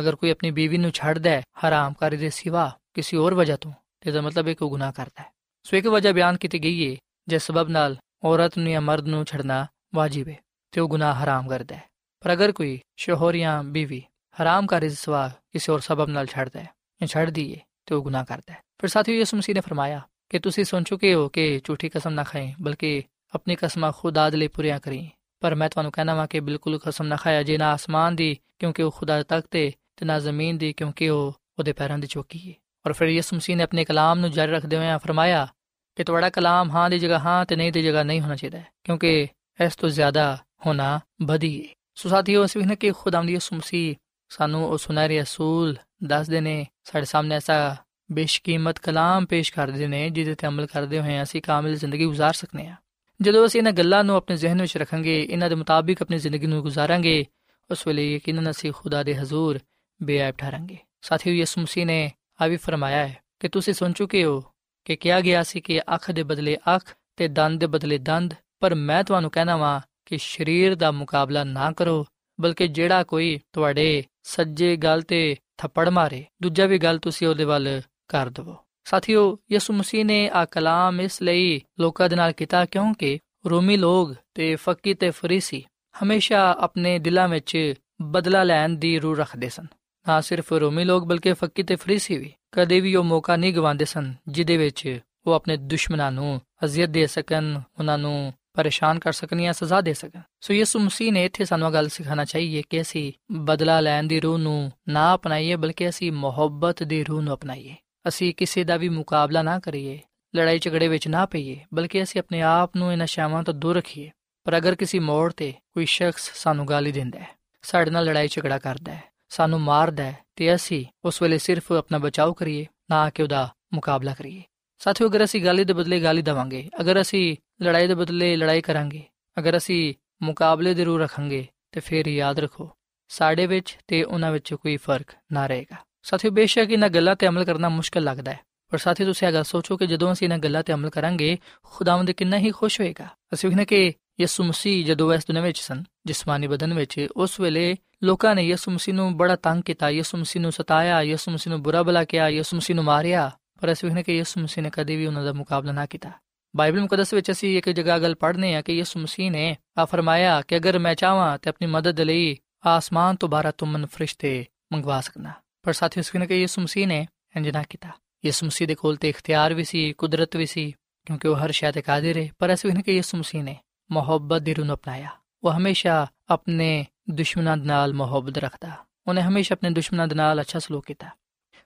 ਅਗਰ 0.00 0.16
ਕੋਈ 0.16 0.30
ਆਪਣੀ 0.30 0.50
ਬੀਵੀ 0.50 0.78
ਨੂੰ 0.78 0.90
ਛੱਡਦਾ 0.90 1.30
ਹੈ, 1.30 1.40
ਹਰਾਮਕਾਰੀ 1.40 2.16
ਦੇ 2.16 2.30
ਸਿਵਾ 2.30 2.78
ਕਿਸੇ 2.94 3.16
ਹੋਰ 3.16 3.34
ਵਜ੍ਹਾ 3.34 3.56
ਤੋਂ, 3.56 3.72
ਇਹਦਾ 4.06 4.20
ਮਤਲਬ 4.20 4.48
ਹੈ 4.48 4.54
ਕਿ 4.54 4.64
ਉਹ 4.64 4.70
ਗੁਨਾਹ 4.70 4.92
ਕਰਦਾ 4.92 5.22
ਹੈ। 5.22 5.32
ਸੋ 5.62 5.76
ਇੱਕ 5.76 5.86
ਵਜ੍ਹਾ 5.86 6.12
ਬਿਆਨ 6.12 6.36
ਕੀਤੀ 6.36 6.58
ਗਈ 6.58 6.90
ਹੈ 6.90 6.96
ਜਿਸ 7.28 7.42
ਸਬਬ 7.42 7.68
ਨਾਲ 7.68 7.96
ਔਰਤ 8.24 8.58
ਨੂੰ 8.58 8.72
ਜਾਂ 8.72 8.80
ਮਰਦ 8.80 9.08
ਨੂੰ 9.08 9.24
ਛੱਡਣਾ 9.24 9.66
ਵਾਜਿਬ 9.94 10.28
ਹੈ 10.28 10.36
ਤੇ 10.70 10.80
ਉਹ 10.80 10.88
ਗੁਨਾਹ 10.88 11.14
ਹਰਾਮ 11.14 11.48
ਕਰਦਾ 11.48 11.76
ਹੈ। 11.76 11.82
ਪਰ 12.20 12.32
ਅਗਰ 12.32 12.52
ਕੋਈ 12.52 12.80
ਸ਼ੋਹਰ 12.96 13.36
ਜਾਂ 13.36 13.64
ਬੀਵੀ 13.64 14.02
ਹਰਾਮਕਾਰੀ 14.42 14.88
ਦੇ 14.88 14.94
ਸਿਵਾ 14.94 15.30
ਕਿਸੇ 15.52 15.72
ਹੋਰ 15.72 15.80
ਸਬਬ 15.80 16.08
ਨਾਲ 16.08 16.26
ਛੱਡਦਾ 16.26 16.60
ਹੈ 16.60 16.68
ਜਾਂ 17.00 17.06
ਛੱਡਦੀ 17.06 17.54
ਹੈ 17.54 17.60
ਤੇ 17.86 17.94
ਉਹ 17.94 18.02
ਗੁਨਾਹ 18.02 18.24
ਕਰਦਾ 18.24 18.52
ਹੈ। 18.52 18.58
ਫਿਰ 18.78 18.90
ਸਾਥੀਓ, 18.90 19.14
ਯਿਸੂ 19.14 19.36
ਮਸੀਹ 19.36 19.54
ਨੇ 19.54 19.60
ਫਰਮਾਇਆ 19.60 20.08
ਕਿ 20.30 20.38
ਤੁਸੀਂ 20.38 20.64
ਸੁਣ 20.64 20.82
ਚੁੱਕੇ 20.82 21.14
ਹੋ 21.14 21.28
ਕਿ 21.28 21.60
ਝੂਠੀ 21.64 21.88
ਕਸਮ 21.88 22.10
ਨਾ 22.10 22.22
ਖਾਏ 22.22 22.54
ਬਲਕਿ 22.62 23.02
ਆਪਣੀ 23.34 23.56
ਕਸਮਾਂ 23.56 23.92
ਖੁਦਾ 23.96 24.30
ਦੇ 24.30 24.36
ਲਈ 24.36 24.48
ਪੂਰੀਆਂ 24.48 24.80
ਕਰੀ। 24.80 25.10
ਪਰ 25.41 25.55
ਮੈਂ 25.55 25.69
ਤੁਹਾਨੂੰ 25.69 25.91
ਕਹਿਣਾ 25.91 26.15
ਵਾਂ 26.15 26.27
ਕਿ 26.27 26.39
ਬਿਲਕੁਲ 26.39 26.79
ਕਸਮ 26.79 27.07
ਨਾ 27.07 27.15
ਖਾਇਆ 27.15 27.43
ਜੇ 27.43 27.57
ਨਾ 27.57 27.71
ਆਸਮਾਨ 27.71 28.15
ਦੀ 28.15 28.37
ਕਿਉਂਕਿ 28.59 28.83
ਉਹ 28.83 28.91
ਖੁਦਾ 28.91 29.21
ਦਾ 29.21 29.23
ਤਖਤ 29.23 29.55
ਹੈ 29.55 29.71
ਤੇ 29.95 30.05
ਨਾ 30.05 30.19
ਜ਼ਮੀਨ 30.19 30.57
ਦੀ 30.57 30.73
ਕਿਉਂਕਿ 30.73 31.09
ਉਹ 31.09 31.33
ਉਹਦੇ 31.59 31.73
ਪੈਰਾਂ 31.73 31.97
ਦੀ 31.97 32.07
ਚੌਕੀ 32.07 32.49
ਹੈ 32.49 32.53
ਔਰ 32.85 32.93
ਫਿਰ 32.93 33.07
ਯਿਸੂ 33.07 33.35
ਮਸੀਹ 33.35 33.57
ਨੇ 33.57 33.63
ਆਪਣੇ 33.63 33.85
ਕਲਾਮ 33.85 34.19
ਨੂੰ 34.19 34.31
ਜਾਰੀ 34.31 34.51
ਰੱਖਦੇ 34.51 34.77
ਹੋਏ 34.77 34.97
ਫਰਮਾਇਆ 34.97 35.47
ਕਿ 35.95 36.03
ਤੁਹਾਡਾ 36.03 36.29
ਕਲਾਮ 36.29 36.71
ਹਾਂ 36.71 36.89
ਦੀ 36.89 36.99
ਜਗ੍ਹਾ 36.99 37.19
ਹਾਂ 37.19 37.45
ਤੇ 37.45 37.55
ਨਹੀਂ 37.55 37.71
ਦੀ 37.71 37.83
ਜਗ੍ਹਾ 37.83 38.03
ਨਹੀਂ 38.03 38.21
ਹੋਣਾ 38.21 38.35
ਚਾਹੀਦਾ 38.35 38.61
ਕਿਉਂਕਿ 38.83 39.27
ਇਸ 39.65 39.75
ਤੋਂ 39.75 39.89
ਜ਼ਿਆਦਾ 39.89 40.37
ਹੋਣਾ 40.65 40.99
ਬਦੀ 41.21 41.61
ਹੈ 41.61 41.73
ਸੋ 41.95 42.09
ਸਾਥੀਓ 42.09 42.45
ਅਸੀਂ 42.45 42.65
ਨੇ 42.65 42.75
ਕਿ 42.75 42.91
ਖੁਦਾਮ 42.91 43.25
ਦੀ 43.25 43.33
ਯਿਸੂ 43.33 43.55
ਮਸੀਹ 43.55 43.95
ਸਾਨੂੰ 44.29 44.69
ਉਹ 44.69 44.77
ਸੁਨਹਿਰੇ 44.77 45.21
ਅਸੂਲ 45.21 45.75
ਦੱਸਦੇ 46.03 46.41
ਨੇ 46.41 46.65
ਸਾਡੇ 46.83 47.05
ਸਾਹਮਣੇ 47.05 47.35
ਐਸਾ 47.35 47.75
ਬੇਸ਼ਕੀਮਤ 48.11 48.79
ਕਲਾਮ 48.79 49.25
ਪੇਸ਼ 49.25 49.53
ਕਰਦੇ 49.53 49.87
ਨੇ 49.87 50.09
ਜਿਹਦੇ 50.09 50.35
ਤੇ 50.35 50.47
ਅਮਲ 50.47 50.65
ਕਰਦੇ 50.65 50.99
ਹੋਏ 50.99 51.23
ਅਸੀਂ 51.23 51.41
ਕਾਮਿਲ 51.41 51.75
ਜ਼ਿੰਦਗੀ 51.75 52.05
گزار 52.05 52.31
ਸਕਨੇ 52.33 52.67
ਆ 52.67 52.75
ਜਦੋਂ 53.22 53.46
ਅਸੀਂ 53.46 53.60
ਇਹਨਾਂ 53.60 53.72
ਗੱਲਾਂ 53.72 54.04
ਨੂੰ 54.04 54.16
ਆਪਣੇ 54.16 54.36
ਜ਼ਿਹਨ 54.36 54.60
ਵਿੱਚ 54.60 54.76
ਰੱਖਾਂਗੇ, 54.76 55.22
ਇਹਨਾਂ 55.22 55.48
ਦੇ 55.48 55.54
ਮੁਤਾਬਿਕ 55.54 56.02
ਆਪਣੀ 56.02 56.18
ਜ਼ਿੰਦਗੀ 56.18 56.46
ਨੂੰ 56.46 56.62
ਗੁਜ਼ਾਰਾਂਗੇ, 56.62 57.26
ਉਸ 57.70 57.86
ਵੇਲੇ 57.86 58.14
ਯਕੀਨਨ 58.14 58.50
ਅਸੀਂ 58.50 58.72
ਖੁਦਾ 58.72 59.02
ਦੇ 59.02 59.16
ਹਜ਼ੂਰ 59.16 59.58
ਬੇਅਬ 60.02 60.34
ਠਹਿਰਾਂਗੇ। 60.38 60.76
ਸਾਥੀਓ, 61.02 61.32
ਯਿਸੂ 61.32 61.60
ਮਸੀਹ 61.60 61.86
ਨੇ 61.86 62.12
ਆ 62.42 62.46
ਵੀ 62.46 62.56
ਫਰਮਾਇਆ 62.56 63.08
ਹੈ 63.08 63.16
ਕਿ 63.40 63.48
ਤੁਸੀਂ 63.48 63.74
ਸੁਣ 63.74 63.92
ਚੁੱਕੇ 63.92 64.24
ਹੋ 64.24 64.44
ਕਿ 64.84 64.96
ਕਿਹਾ 64.96 65.20
ਗਿਆ 65.20 65.42
ਸੀ 65.42 65.60
ਕਿ 65.60 65.80
ਅੱਖ 65.80 66.10
ਦੇ 66.10 66.22
ਬਦਲੇ 66.22 66.56
ਅੱਖ 66.76 66.96
ਤੇ 67.16 67.28
ਦੰਦ 67.28 67.60
ਦੇ 67.60 67.66
ਬਦਲੇ 67.66 67.98
ਦੰਦ, 67.98 68.34
ਪਰ 68.60 68.74
ਮੈਂ 68.74 69.04
ਤੁਹਾਨੂੰ 69.04 69.30
ਕਹਿਣਾ 69.30 69.56
ਵਾਂ 69.56 69.80
ਕਿ 70.06 70.18
ਸਰੀਰ 70.18 70.74
ਦਾ 70.74 70.90
ਮੁਕਾਬਲਾ 70.90 71.44
ਨਾ 71.44 71.72
ਕਰੋ, 71.72 72.06
ਬਲਕਿ 72.40 72.68
ਜਿਹੜਾ 72.68 73.04
ਕੋਈ 73.04 73.40
ਤੁਹਾਡੇ 73.52 74.04
ਸੱਜੇ 74.22 74.76
ਗਲ 74.76 75.02
ਤੇ 75.02 75.36
ਥੱਪੜ 75.56 75.88
ਮਾਰੇ, 75.88 76.24
ਦੂਜਾ 76.42 76.66
ਵੀ 76.66 76.78
ਗੱਲ 76.78 76.98
ਤੁਸੀਂ 76.98 77.28
ਉਹਦੇ 77.28 77.44
ਵੱਲ 77.44 77.82
ਕਰ 78.08 78.28
ਦਿਵੋ। 78.28 78.56
ਸਾਥੀਓ, 78.84 79.38
ਯਿਸੂ 79.52 79.72
ਮਸੀਹ 79.72 80.04
ਨੇ 80.04 80.28
ਆ 80.28 80.44
ਕਲਾਮ 80.44 81.00
ਇਸ 81.00 81.22
ਲਈ 81.22 81.60
ਲੋਕਾਂ 81.80 82.08
ਦੇ 82.08 82.16
ਨਾਲ 82.16 82.32
ਕੀਤਾ 82.32 82.64
ਕਿਉਂਕਿ 82.64 83.18
ਰੋਮੀ 83.46 83.76
ਲੋਕ 83.76 84.14
ਤੇ 84.34 84.56
ਫੱਕੀ 84.56 84.94
ਤੇ 84.94 85.10
ਫਰੀਸੀ 85.10 85.64
ਹਮੇਸ਼ਾ 86.02 86.56
ਆਪਣੇ 86.58 86.98
ਦਿਲਾਂ 86.98 87.28
ਵਿੱਚ 87.28 87.74
ਬਦਲਾ 88.02 88.44
ਲੈਣ 88.44 88.68
ਦੀ 88.68 88.98
ਰੂਹ 88.98 89.16
ਰੱਖਦੇ 89.16 89.48
ਸਨ। 89.48 89.66
ਨਾ 90.08 90.20
ਸਿਰਫ 90.20 90.52
ਰੋਮੀ 90.52 90.84
ਲੋਕ 90.84 91.04
ਬਲਕਿ 91.04 91.32
ਫੱਕੀ 91.32 91.62
ਤੇ 91.62 91.76
ਫਰੀਸੀ 91.76 92.16
ਵੀ 92.16 92.32
ਕਦੇ 92.52 92.80
ਵੀ 92.80 92.94
ਉਹ 92.94 93.04
ਮੌਕਾ 93.04 93.36
ਨਹੀਂ 93.36 93.54
ਗਵਾਉਂਦੇ 93.54 93.84
ਸਨ 93.84 94.14
ਜਿਦੇ 94.28 94.56
ਵਿੱਚ 94.56 94.98
ਉਹ 95.26 95.32
ਆਪਣੇ 95.32 95.56
ਦੁਸ਼ਮਣਾਂ 95.56 96.12
ਨੂੰ 96.12 96.40
ਅਜ਼ੀਅਤ 96.64 96.88
ਦੇ 96.88 97.06
ਸਕਣ, 97.06 97.60
ਉਹਨਾਂ 97.78 97.98
ਨੂੰ 97.98 98.34
ਪਰੇਸ਼ਾਨ 98.52 98.98
ਕਰ 98.98 99.12
ਸਕਣ 99.12 99.40
ਜਾਂ 99.40 99.52
ਸਜ਼ਾ 99.52 99.80
ਦੇ 99.80 99.94
ਸਕਣ। 99.94 100.20
ਸੋ 100.40 100.54
ਯਿਸੂ 100.54 100.78
ਮਸੀਹ 100.78 101.12
ਨੇ 101.12 101.24
ਇੱਥੇ 101.24 101.44
ਸਾਨੂੰ 101.44 101.72
ਗੱਲ 101.72 101.88
ਸਿਖਾਣਾ 101.88 102.24
ਚਾਹੀਏ 102.24 102.62
ਕਿ 102.70 102.80
ਅਸੀਂ 102.80 103.12
ਬਦਲਾ 103.32 103.80
ਲੈਣ 103.80 104.04
ਦੀ 104.04 104.20
ਰੂਹ 104.20 104.38
ਨੂੰ 104.38 104.72
ਨਾ 104.88 105.14
ਅਪਣਾਈਏ 105.14 105.56
ਬਲਕਿ 105.56 105.88
ਅਸੀਂ 105.88 106.12
ਮੁਹੱਬਤ 106.12 106.82
ਦੀ 106.82 107.04
ਰੂਹ 107.04 107.22
ਨੂੰ 107.22 107.34
ਅਪਣਾਈਏ। 107.34 107.74
ਅਸੀਂ 108.08 108.34
ਕਿਸੇ 108.34 108.64
ਦਾ 108.64 108.76
ਵੀ 108.76 108.88
ਮੁਕਾਬਲਾ 108.88 109.42
ਨਾ 109.42 109.58
ਕਰੀਏ, 109.58 109.98
ਲੜਾਈ 110.36 110.58
ਝਗੜੇ 110.58 110.88
ਵਿੱਚ 110.88 111.08
ਨਾ 111.08 111.26
ਪਈਏ, 111.26 111.60
ਬਲਕਿ 111.74 112.02
ਅਸੀਂ 112.02 112.20
ਆਪਣੇ 112.20 112.42
ਆਪ 112.42 112.76
ਨੂੰ 112.76 112.92
ਇਹਨਾਂ 112.92 113.06
ਸ਼ਾਮਾਂ 113.06 113.42
ਤੋਂ 113.42 113.54
ਦੂਰ 113.54 113.76
ਰੱਖੀਏ। 113.76 114.10
ਪਰ 114.44 114.56
ਅਗਰ 114.56 114.74
ਕਿਸੇ 114.74 114.98
ਮੋੜ 114.98 115.32
ਤੇ 115.32 115.52
ਕੋਈ 115.74 115.86
ਸ਼ਖਸ 115.86 116.30
ਸਾਨੂੰ 116.34 116.68
ਗਾਲੀ 116.68 116.92
ਦਿੰਦਾ 116.92 117.18
ਹੈ, 117.18 117.28
ਸਾਡੇ 117.62 117.90
ਨਾਲ 117.90 118.04
ਲੜਾਈ 118.04 118.28
ਝਗੜਾ 118.28 118.58
ਕਰਦਾ 118.58 118.94
ਹੈ, 118.94 119.02
ਸਾਨੂੰ 119.28 119.60
ਮਾਰਦਾ 119.60 120.04
ਹੈ, 120.04 120.18
ਤੇ 120.36 120.54
ਅਸੀਂ 120.54 120.84
ਉਸ 121.04 121.22
ਵੇਲੇ 121.22 121.38
ਸਿਰਫ 121.38 121.72
ਆਪਣਾ 121.72 121.98
ਬਚਾਓ 121.98 122.32
ਕਰੀਏ, 122.32 122.66
ਨਾ 122.90 123.10
ਕਿ 123.10 123.22
ਉਹਦਾ 123.22 123.48
ਮੁਕਾਬਲਾ 123.74 124.14
ਕਰੀਏ। 124.14 124.42
ਸਾਥੀਓ, 124.78 125.08
ਅਗਰ 125.08 125.24
ਅਸੀਂ 125.24 125.44
ਗਾਲੀ 125.44 125.64
ਦੇ 125.64 125.72
ਬਦਲੇ 125.72 126.02
ਗਾਲੀ 126.02 126.22
ਦਵਾਂਗੇ, 126.22 126.68
ਅਗਰ 126.80 127.00
ਅਸੀਂ 127.00 127.36
ਲੜਾਈ 127.62 127.86
ਦੇ 127.86 127.94
ਬਦਲੇ 127.94 128.36
ਲੜਾਈ 128.36 128.60
ਕਰਾਂਗੇ, 128.60 129.02
ਅਗਰ 129.38 129.56
ਅਸੀਂ 129.56 129.94
ਮੁਕਾਬਲੇ 130.22 130.74
ਦੇ 130.74 130.84
ਰੂ 130.84 130.98
ਰੱਖਾਂਗੇ, 130.98 131.46
ਤੇ 131.72 131.80
ਫਿਰ 131.80 132.06
ਯਾਦ 132.06 132.38
ਰੱਖੋ, 132.38 132.70
ਸਾਡੇ 133.08 133.46
ਵਿੱਚ 133.46 133.78
ਤੇ 133.86 134.02
ਉਹਨਾਂ 134.02 134.32
ਵਿੱਚ 134.32 134.54
ਕੋਈ 134.54 134.76
ਫ਼ਰਕ 134.76 135.12
ਨਾ 135.32 135.46
ਰਹੇਗਾ। 135.46 135.76
ਸਾਥੀਓ, 136.02 136.30
ਬੇਸ਼ੱਕ 136.30 136.70
ਇਹਨਾਂ 136.70 136.88
ਗੱਲਾਂ 136.88 137.16
ਤੇ 137.16 137.26
ਅਮਲ 137.26 137.44
ਕਰਨਾ 137.44 137.68
ਮੁਸ਼ਕਲ 137.68 138.02
ਲੱਗਦਾ 138.02 138.32
ਹੈ। 138.32 138.40
ਪਰ 138.68 138.78
ਸਾਥੀ 138.78 139.04
ਤੁਸੀਂ 139.04 139.28
ਇਹ 139.28 139.32
ਗੱਲ 139.32 139.44
ਸੋਚੋ 139.44 139.76
ਕਿ 139.76 139.86
ਜਦੋਂ 139.86 140.12
ਅਸੀਂ 140.12 140.26
ਇਹਨਾਂ 140.26 140.38
ਗੱਲਾਂ 140.38 140.62
ਤੇ 140.62 140.72
ਅਮਲ 140.72 140.90
ਕਰਾਂਗੇ, 140.90 141.38
ਖੁਦਾਵੰਦ 141.62 142.10
ਕਿੰਨਾ 142.10 142.38
ਹੀ 142.38 142.50
ਖੁਸ਼ 142.50 142.80
ਹੋਏਗਾ। 142.80 143.06
ਅਸੀਂ 143.34 143.48
ਵੇਖਨੇ 143.48 143.64
ਕਿ 143.64 143.92
ਯਿਸੂ 144.20 144.44
ਮਸੀਹ 144.44 144.86
ਜਦੋਂ 144.86 145.14
ਇਸ 145.14 145.26
ਦੁਨੀਆਂ 145.26 145.44
ਵਿੱਚ 145.44 145.58
ਸਨ, 145.58 145.84
ਜਿਸਮਾਨੀ 146.06 146.46
ਬਦਨ 146.46 146.74
ਵਿੱਚ, 146.74 147.08
ਉਸ 147.16 147.40
ਵੇਲੇ 147.40 147.76
ਲੋਕਾਂ 148.02 148.34
ਨੇ 148.34 148.42
ਯਿਸੂ 148.42 148.70
ਮਸੀਹ 148.70 148.94
ਨੂੰ 148.94 149.16
ਬੜਾ 149.16 149.36
ਤੰਗ 149.36 149.62
ਕੀਤਾ, 149.62 149.90
ਯਿਸੂ 149.90 150.18
ਮਸੀਹ 150.18 150.42
ਨੂੰ 150.42 150.52
ਸਤਾਇਆ, 150.52 151.02
ਯਿਸੂ 151.02 151.30
ਮਸੀਹ 151.30 151.52
ਨੂੰ 151.52 151.62
ਬੁਰਾ 151.62 151.82
ਭਲਾ 151.82 152.04
ਕਿਹਾ, 152.04 152.28
ਯਿਸੂ 152.28 152.56
ਮਸੀਹ 152.56 152.74
ਨੂੰ 152.74 152.84
ਮਾਰਿਆ। 152.84 153.30
ਪਰ 153.60 153.72
ਅਸੀਂ 153.72 153.88
ਵੇਖਨੇ 153.88 154.02
ਕਿ 154.02 154.16
ਯਿਸੂ 154.16 154.40
ਮਸੀਹ 154.40 154.64
ਨੇ 154.64 154.70
ਕਦੇ 154.70 154.96
ਵੀ 154.96 155.06
ਉਹਨਾਂ 155.06 155.24
ਦਾ 155.24 155.32
ਮੁਕਾਬਲਾ 155.32 155.72
ਨਾ 155.72 155.86
ਕੀਤਾ। 155.86 156.10
ਬਾਈਬਲ 156.56 156.80
ਮੁਕੱਦਸ 156.80 157.14
ਵਿੱਚ 157.14 157.30
ਅਸੀਂ 157.30 157.58
ਇੱਕ 157.58 157.70
ਜਗ੍ਹਾ 157.70 157.98
ਗੱਲ 157.98 158.14
ਪੜ੍ਹਨੇ 158.14 158.54
ਆ 158.54 158.62
ਕਿ 158.62 158.72
ਯਿਸੂ 158.72 159.00
ਮਸੀਹ 159.00 159.30
ਨੇ 159.30 159.56
ਆ 159.78 159.84
ਫਰਮਾਇਆ 159.84 160.42
ਕਿ 160.48 160.56
ਅਗਰ 160.56 160.78
ਮੈਂ 160.78 160.94
ਚਾਹਾਂ 160.94 161.38
ਤੇ 161.38 161.50
ਆਪਣੀ 161.50 161.66
ਮਦਦ 161.66 162.00
ਲਈ 162.00 162.38
ਆਸਮਾਨ 162.66 163.16
ਤੋਂ 163.16 163.28
ਬਾਰਾ 163.28 163.50
ਤੁਮਨ 163.50 163.86
ਫਰਿਸ਼ਤੇ 163.86 164.46
ਮੰਗਵਾ 164.72 165.00
ਸਕਦਾ। 165.00 165.30
ਪਰ 165.64 165.72
ਸਾਥੀਓ 165.72 166.00
ਇਸ 166.00 166.10
ਕਿ 166.28 166.34
ਯਿਸੂ 166.34 166.62
ਮਸੀਹ 166.62 166.86
ਨੇ 166.86 167.06
ਇੰਜ 167.36 167.48
ਨਾ 167.48 167.62
ਕੀਤਾ 167.62 167.88
ਯਿਸੂ 168.24 168.46
ਮਸੀਹ 168.46 168.68
ਦੇ 168.68 168.74
ਕੋਲ 168.74 168.96
ਤੇ 168.96 169.08
ਇਖਤਿਆਰ 169.08 169.54
ਵੀ 169.54 169.64
ਸੀ 169.64 169.92
ਕੁਦਰਤ 169.92 170.36
ਵੀ 170.36 170.46
ਸੀ 170.46 170.70
ਕਿਉਂਕਿ 171.06 171.28
ਉਹ 171.28 171.36
ਹਰ 171.36 171.52
ਸ਼ੈ 171.52 171.70
ਤੇ 171.72 171.82
ਕਾਦਰ 171.82 172.18
ਹੈ 172.18 172.28
ਪਰ 172.38 172.52
ਅਸੀਂ 172.54 172.70
ਕਿ 172.82 172.92
ਯਿਸੂ 172.92 173.18
ਮਸੀਹ 173.18 173.42
ਨੇ 173.42 173.56
ਮੁਹੱਬਤ 173.90 174.42
ਦੀ 174.42 174.54
ਰੂਹ 174.54 174.64
ਨੂੰ 174.66 174.74
ਅਪਣਾਇਆ 174.74 175.08
ਉਹ 175.44 175.52
ਹਮੇਸ਼ਾ 175.52 176.06
ਆਪਣੇ 176.30 176.84
ਦੁਸ਼ਮਣਾਂ 177.10 177.56
ਨਾਲ 177.56 177.92
ਮੁਹੱਬਤ 177.92 178.38
ਰੱਖਦਾ 178.38 178.72
ਉਹਨੇ 179.06 179.22
ਹਮੇਸ਼ਾ 179.22 179.54
ਆਪਣੇ 179.54 179.70
ਦੁਸ਼ਮਣਾਂ 179.70 180.06
ਦੇ 180.08 180.14
ਨਾਲ 180.14 180.40
ਅੱਛਾ 180.40 180.58
ਸਲੂਕ 180.58 180.84
ਕੀਤਾ 180.86 181.10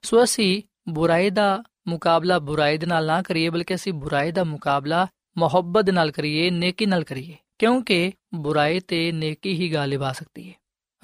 ਸੋ 0.03 0.23
ਅਸੀਂ 0.23 0.61
ਬੁਰਾਈ 0.89 1.29
ਦਾ 1.29 1.63
ਮੁਕਾਬਲਾ 1.87 2.39
ਬੁਰਾਈ 2.39 2.77
ਦੇ 2.77 2.87
ਨਾਲ 2.87 3.05
ਨਾ 3.05 3.21
ਕਰੀਏ 3.21 3.49
ਬਲਕਿ 3.49 3.75
ਅਸੀਂ 3.75 3.93
ਬੁਰਾਈ 3.93 4.31
ਦਾ 4.31 4.43
ਮੁਕਾਬਲਾ 4.43 5.07
ਮੁਹੱਬਤ 5.37 5.89
ਨਾਲ 5.89 6.11
ਕਰੀਏ 6.11 6.49
ਨੇਕੀ 6.49 6.85
ਨਾਲ 6.85 7.03
ਕਰੀਏ 7.03 7.35
ਕਿਉਂਕਿ 7.59 8.11
ਬੁਰਾਈ 8.35 8.79
ਤੇ 8.79 9.11
ਨੇਕੀ 9.11 9.53
ਹੀ 9.53 9.73
ਗਾਲਿਬ 9.73 10.03
ਆ 10.03 10.11
ਸਕਦੀ 10.13 10.49
ਹੈ 10.49 10.53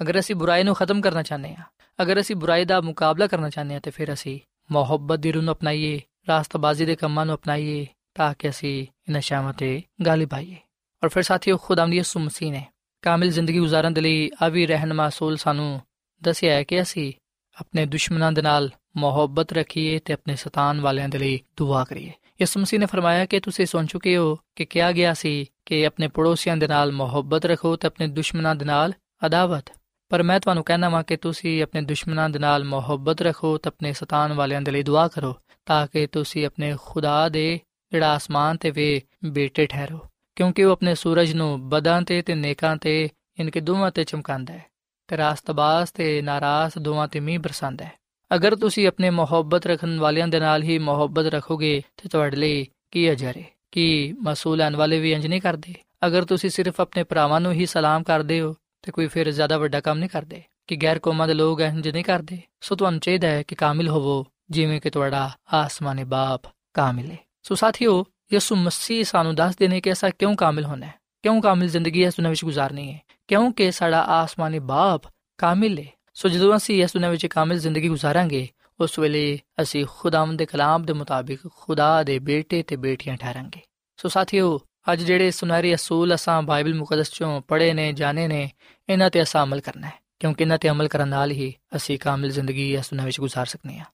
ਅਗਰ 0.00 0.18
ਅਸੀਂ 0.18 0.34
ਬੁਰਾਈ 0.34 0.62
ਨੂੰ 0.62 0.74
ਖਤਮ 0.74 1.00
ਕਰਨਾ 1.00 1.22
ਚਾਹੁੰਦੇ 1.22 1.54
ਹਾਂ 1.54 1.64
ਅਗਰ 2.02 2.20
ਅਸੀਂ 2.20 2.36
ਬੁਰਾਈ 2.36 2.64
ਦਾ 2.64 2.80
ਮੁਕਾਬਲਾ 2.80 3.26
ਕਰਨਾ 3.26 3.50
ਚਾਹੁੰਦੇ 3.50 3.74
ਹਾਂ 3.74 3.80
ਤੇ 3.80 3.90
ਫਿਰ 3.90 4.12
ਅਸੀਂ 4.12 4.40
ਮੁਹੱਬਤ 4.72 5.18
ਦੀ 5.18 5.32
ਰੂਹ 5.32 5.42
ਨੂੰ 5.42 5.54
ਅਪਣਾਈਏ, 5.54 6.00
ਰਾਸਤਾਬਾਜ਼ੀ 6.28 6.84
ਦੇ 6.84 6.96
ਕੰਮਾਂ 6.96 7.26
ਨੂੰ 7.26 7.34
ਅਪਣਾਈਏ 7.34 7.86
ਤਾਂ 8.14 8.34
ਕਿ 8.38 8.48
ਅਸੀਂ 8.48 8.82
ਇਹਨਾਂ 8.82 9.20
ਸ਼ਾਮਾਂ 9.20 9.52
ਤੇ 9.52 9.82
ਗਾਲਿਬ 10.06 10.34
ਆਈਏ 10.34 10.56
ਔਰ 11.04 11.08
ਫਿਰ 11.08 11.22
ਸਾਥੀਓ, 11.22 11.56
ਖੁਦਾਵੰਦੀ 11.56 11.96
ਯਿਸੂ 11.96 12.20
ਮਸੀਹ 12.20 12.52
ਨੇ 12.52 12.66
ਕਾਮਿਲ 13.02 13.30
ਜ਼ਿੰਦਗੀ 13.30 13.58
گزارਣ 13.58 13.90
ਦੇ 13.90 14.00
ਲਈ 14.00 14.30
ਆ 14.42 14.48
ਵੀ 14.48 14.66
ਰਹਿਨਮਾ 14.66 15.08
ਸੂਲ 15.08 15.36
ਸਾਨੂੰ 15.36 15.80
ਦੱਸਿਆ 16.22 16.54
ਹੈ 16.54 16.62
ਕਿ 16.62 16.82
ਅਸੀਂ 16.82 17.12
ਆਪਣੇ 17.60 17.86
ਦੁਸ਼ਮਣਾਂ 17.86 18.32
ਦੇ 18.32 18.42
ਨਾਲ 18.42 18.70
ਮੁਹੱਬਤ 18.96 19.52
ਰੱਖੀਏ 19.52 19.98
ਤੇ 19.98 20.12
ਆਪਣੇ 20.12 20.36
ਸਤਾਨ 20.36 20.80
ਵਾਲਿਆਂ 20.80 21.08
ਦੇ 21.08 21.18
ਲਈ 21.18 21.40
ਦੁਆ 21.56 21.84
ਕਰੀਏ। 21.84 22.12
ਯਿਸੂ 22.40 22.60
ਮਸੀਹ 22.60 22.80
ਨੇ 22.80 22.86
ਫਰਮਾਇਆ 22.86 23.26
ਕਿ 23.26 23.40
ਤੁਸੀਂ 23.40 23.66
ਸੁਣ 23.66 23.86
ਚੁੱਕੇ 23.86 24.16
ਹੋ 24.16 24.38
ਕਿ 24.56 24.64
ਕਿਹਾ 24.64 24.92
ਗਿਆ 24.92 25.14
ਸੀ 25.14 25.46
ਕਿ 25.66 25.86
ਆਪਣੇ 25.86 26.08
ਪੜੋਸੀਆਂ 26.08 26.56
ਦੇ 26.56 26.68
ਨਾਲ 26.68 26.92
ਮੁਹੱਬਤ 26.92 27.46
ਰੱਖੋ 27.46 27.76
ਤੇ 27.76 27.86
ਆਪਣੇ 27.86 28.06
ਦੁਸ਼ਮਣਾਂ 28.06 28.54
ਦੇ 28.54 28.64
ਨਾਲ 28.64 28.92
ਅਦਾਵਤ 29.26 29.72
ਪਰ 30.14 30.22
ਮੈਂ 30.22 30.40
ਤੁਹਾਨੂੰ 30.40 30.64
ਕਹਿਣਾ 30.64 30.88
ਵਾਂ 30.88 31.02
ਕਿ 31.02 31.16
ਤੁਸੀਂ 31.16 31.62
ਆਪਣੇ 31.62 31.80
ਦੁਸ਼ਮਣਾਂ 31.80 32.28
ਦੇ 32.30 32.38
ਨਾਲ 32.38 32.64
ਮੁਹੱਬਤ 32.64 33.22
ਰੱਖੋ 33.22 33.58
ਤੇ 33.58 33.68
ਆਪਣੇ 33.68 33.92
ਸਤਾਨ 33.92 34.32
ਵਾਲਿਆਂ 34.32 34.62
ਦੇ 34.62 34.70
ਲਈ 34.70 34.82
ਦੁਆ 34.82 35.08
ਕਰੋ, 35.08 35.36
ਤਾਂ 35.66 35.86
ਕਿ 35.86 36.06
ਤੁਸੀਂ 36.06 36.46
ਆਪਣੇ 36.46 36.76
ਖੁਦਾ 36.80 37.28
ਦੇ 37.28 37.60
ਜਿਹੜਾ 37.92 38.14
ਆਸਮਾਨ 38.14 38.56
ਤੇ 38.56 38.70
ਵੇ 38.70 39.02
ਬੇਟੇ 39.24 39.66
ਠਹਿਰੋ, 39.66 39.98
ਕਿਉਂਕਿ 40.36 40.64
ਉਹ 40.64 40.72
ਆਪਣੇ 40.72 40.94
ਸੂਰਜ 40.94 41.32
ਨੂੰ 41.32 41.68
ਬਦਾਂ 41.68 42.02
ਤੇ 42.02 42.22
ਤੇ 42.22 42.34
ਨੇਕਾਂ 42.34 42.76
ਤੇ 42.76 43.08
ਇਨਕੇ 43.38 43.60
ਦੋਵਾਂ 43.60 43.90
ਤੇ 43.90 44.04
ਚਮਕਾਉਂਦਾ 44.04 44.54
ਹੈ 44.54 44.64
ਤੇ 45.08 45.16
ਰਾਸਤਬਾਜ਼ 45.16 45.90
ਤੇ 45.94 46.22
ਨਾਰਾਜ਼ 46.22 46.78
ਦੋਵਾਂ 46.78 47.08
ਤੇ 47.08 47.20
ਮੀਂਹ 47.20 47.40
ਬਰਸਾਉਂਦਾ 47.40 47.84
ਹੈ। 47.84 47.92
ਅਗਰ 48.34 48.56
ਤੁਸੀਂ 48.56 48.88
ਆਪਣੇ 48.88 49.10
ਮੁਹੱਬਤ 49.10 49.66
ਰੱਖਣ 49.66 49.98
ਵਾਲਿਆਂ 49.98 50.28
ਦੇ 50.28 50.40
ਨਾਲ 50.40 50.62
ਹੀ 50.62 50.78
ਮੁਹੱਬਤ 50.78 51.26
ਰੱਖੋਗੇ 51.26 51.82
ਤੇ 51.96 52.08
ਤੁਹਾਡੇ 52.08 52.36
ਲਈ 52.36 52.66
ਕੀ 52.90 53.12
ਅਜਰ 53.12 53.36
ਹੈ? 53.36 53.44
ਕਿ 53.72 54.14
ਮਸੂਲਾਂ 54.22 54.70
ਵਾਲੇ 54.70 55.00
ਵੀ 55.00 55.12
ਇੰਜ 55.12 55.26
ਨਹੀਂ 55.26 55.40
ਕਰਦੇ? 55.40 55.74
ਅਗਰ 56.06 56.24
ਤੁਸੀਂ 56.24 56.50
ਸਿਰਫ 56.50 56.80
ਆਪਣੇ 56.80 57.04
ਭਰਾਵਾਂ 57.04 57.40
ਨੂੰ 57.40 57.52
ਹੀ 57.52 57.66
ਸਲਾਮ 57.66 58.02
ਕਰਦੇ 58.02 58.40
ਹੋ 58.40 58.56
ਤੇ 58.84 58.92
ਕੋਈ 58.92 59.06
ਫਿਰ 59.06 59.30
ਜ਼ਿਆਦਾ 59.30 59.58
ਵੱਡਾ 59.58 59.80
ਕੰਮ 59.80 59.98
ਨਹੀਂ 59.98 60.10
ਕਰਦੇ, 60.10 60.42
ਕਿ 60.66 60.76
ਗੈਰ 60.76 60.98
ਕੌਮਾਂ 60.98 61.28
ਦੇ 61.28 61.34
ਲੋਕ 61.34 61.60
ਇੰਜ 61.60 61.88
ਨਹੀਂ 61.88 62.04
ਕਰਦੇ। 62.04 62.38
ਸੋ 62.60 62.76
ਤੁਹਾਨੂੰ 62.76 63.00
ਚਾਹੀਦਾ 63.00 63.28
ਹੈ 63.28 63.42
ਕਿ 63.42 63.54
ਕਾਮਿਲ 63.54 63.88
ਹੋਵੋ, 63.88 64.26
ਜਿਵੇਂ 64.50 64.80
ਕਿ 64.80 64.90
ਤੁਹਾਡਾ 64.90 65.30
ਆਸਮਾਨੀ 65.54 66.04
ਬਾਪ 66.04 66.42
ਕਾਮਿਲ 66.74 67.12
ਹੈ। 67.12 67.18
ਸੋ 67.42 67.54
ਸਾਥੀਓ, 67.54 68.04
ਯਿਸੂ 68.32 68.56
ਮਸੀਹ 68.56 69.04
ਸਾਨੂੰ 69.04 69.34
ਦੱਸ 69.34 69.56
ਦੇਨੇ 69.56 69.80
ਕਿ 69.80 69.92
ਅਸਾਂ 69.92 70.10
ਕਿਉਂ 70.18 70.36
ਕਾਮਿਲ 70.36 70.64
ਹੋਣਾ 70.64 70.86
ਹੈ? 70.86 70.94
ਕਿਉਂ 71.22 71.42
ਕਾਮਿਲ 71.42 71.68
ਜ਼ਿੰਦਗੀ 71.68 72.04
ਇਸ 72.04 72.12
ਦੁਨੀਆਂ 72.12 72.30
ਵਿੱਚ 72.30 72.44
گزارਨੀ 72.44 72.92
ਹੈ? 72.92 73.00
ਕਿਉਂਕਿ 73.28 73.70
ਸਾਡਾ 73.70 74.02
ਆਸਮਾਨੀ 74.02 74.58
ਬਾਪ 74.58 75.02
ਕਾਮਿਲ 75.38 75.78
ਹੈ? 75.78 75.86
ਸੋ 76.14 76.28
ਜਦੋਂ 76.28 76.56
ਅਸੀਂ 76.56 76.84
ਇਸ 76.84 76.92
ਦੁਨੀਆਂ 76.92 77.10
ਵਿੱਚ 77.10 77.26
ਕਾਮਿਲ 77.26 77.58
ਜ਼ਿੰਦਗੀ 77.58 77.88
گزارਾਂਗੇ 77.88 78.48
ਉਸ 78.80 78.98
ਵੇਲੇ 78.98 79.40
ਅਸੀਂ 79.62 79.86
ਖੁਦਾਵੰਦ 79.98 80.38
ਦੇ 80.38 80.46
ਕਲਾਮ 80.46 80.84
ਦੇ 80.84 80.92
ਮੁਤਾਬਿਕ 80.92 81.40
ਖੁਦਾ 81.56 82.02
ਦੇ 82.02 82.18
ਬੇਟੇ 82.18 82.62
ਤੇ 82.62 82.76
ਬੇਟੀਆਂ 82.76 83.16
ਠਹਿਰਾਂਗੇ। 83.16 83.60
ਸੋ 83.96 84.08
ਸਾਥੀਓ 84.08 84.60
ਅੱਜ 84.86 85.02
ਜਿਹੜੇ 85.02 85.30
ਸੁਨਹਿਰੀ 85.30 85.74
ਅਸੂਲ 85.74 86.14
ਅਸਾਂ 86.14 86.40
ਬਾਈਬਲ 86.42 86.74
ਮੁਕੱਦਸ 86.74 87.10
ਚੋਂ 87.10 87.40
ਪੜ੍ਹੇ 87.48 87.72
ਨੇ, 87.72 87.92
ਜਾਣੇ 87.92 88.26
ਨੇ, 88.28 88.50
ਇਹਨਾਂ 88.88 89.10
ਤੇ 89.10 89.22
ਅਸਾਂ 89.22 89.42
ਅਮਲ 89.44 89.60
ਕਰਨਾ 89.60 89.86
ਹੈ, 89.86 89.92
ਕਿਉਂਕਿ 90.20 90.42
ਇਹਨਾਂ 90.44 90.58
ਤੇ 90.58 90.70
ਅਮਲ 90.70 90.88
ਕਰਨ 90.88 91.08
ਨਾਲ 91.08 91.30
ਹੀ 91.30 91.52
ਅਸੀਂ 91.76 91.98
ਕਾਮਿਲ 91.98 92.30
ਜ਼ਿੰਦਗੀ 92.30 92.72
ਇਸ 92.74 92.90
ਦੁਨੀਆਂ 92.90 93.06
ਵਿੱਚ 93.06 93.20
ਗੁਜ਼ਾਰ 93.20 93.46
ਸਕਨੇ 93.46 93.78
ਆ 93.78 93.84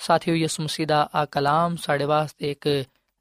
ਸਾਥੀਓ, 0.00 0.34
ਯਿਸੂ 0.34 0.62
ਮਸੀਹ 0.62 0.86
ਦਾ 0.86 1.08
ਆ 1.14 1.24
ਕਲਾਮ 1.24 1.76
ਸਾਡੇ 1.76 2.04
ਵਾਸਤੇ 2.04 2.50
ਇੱਕ 2.50 2.68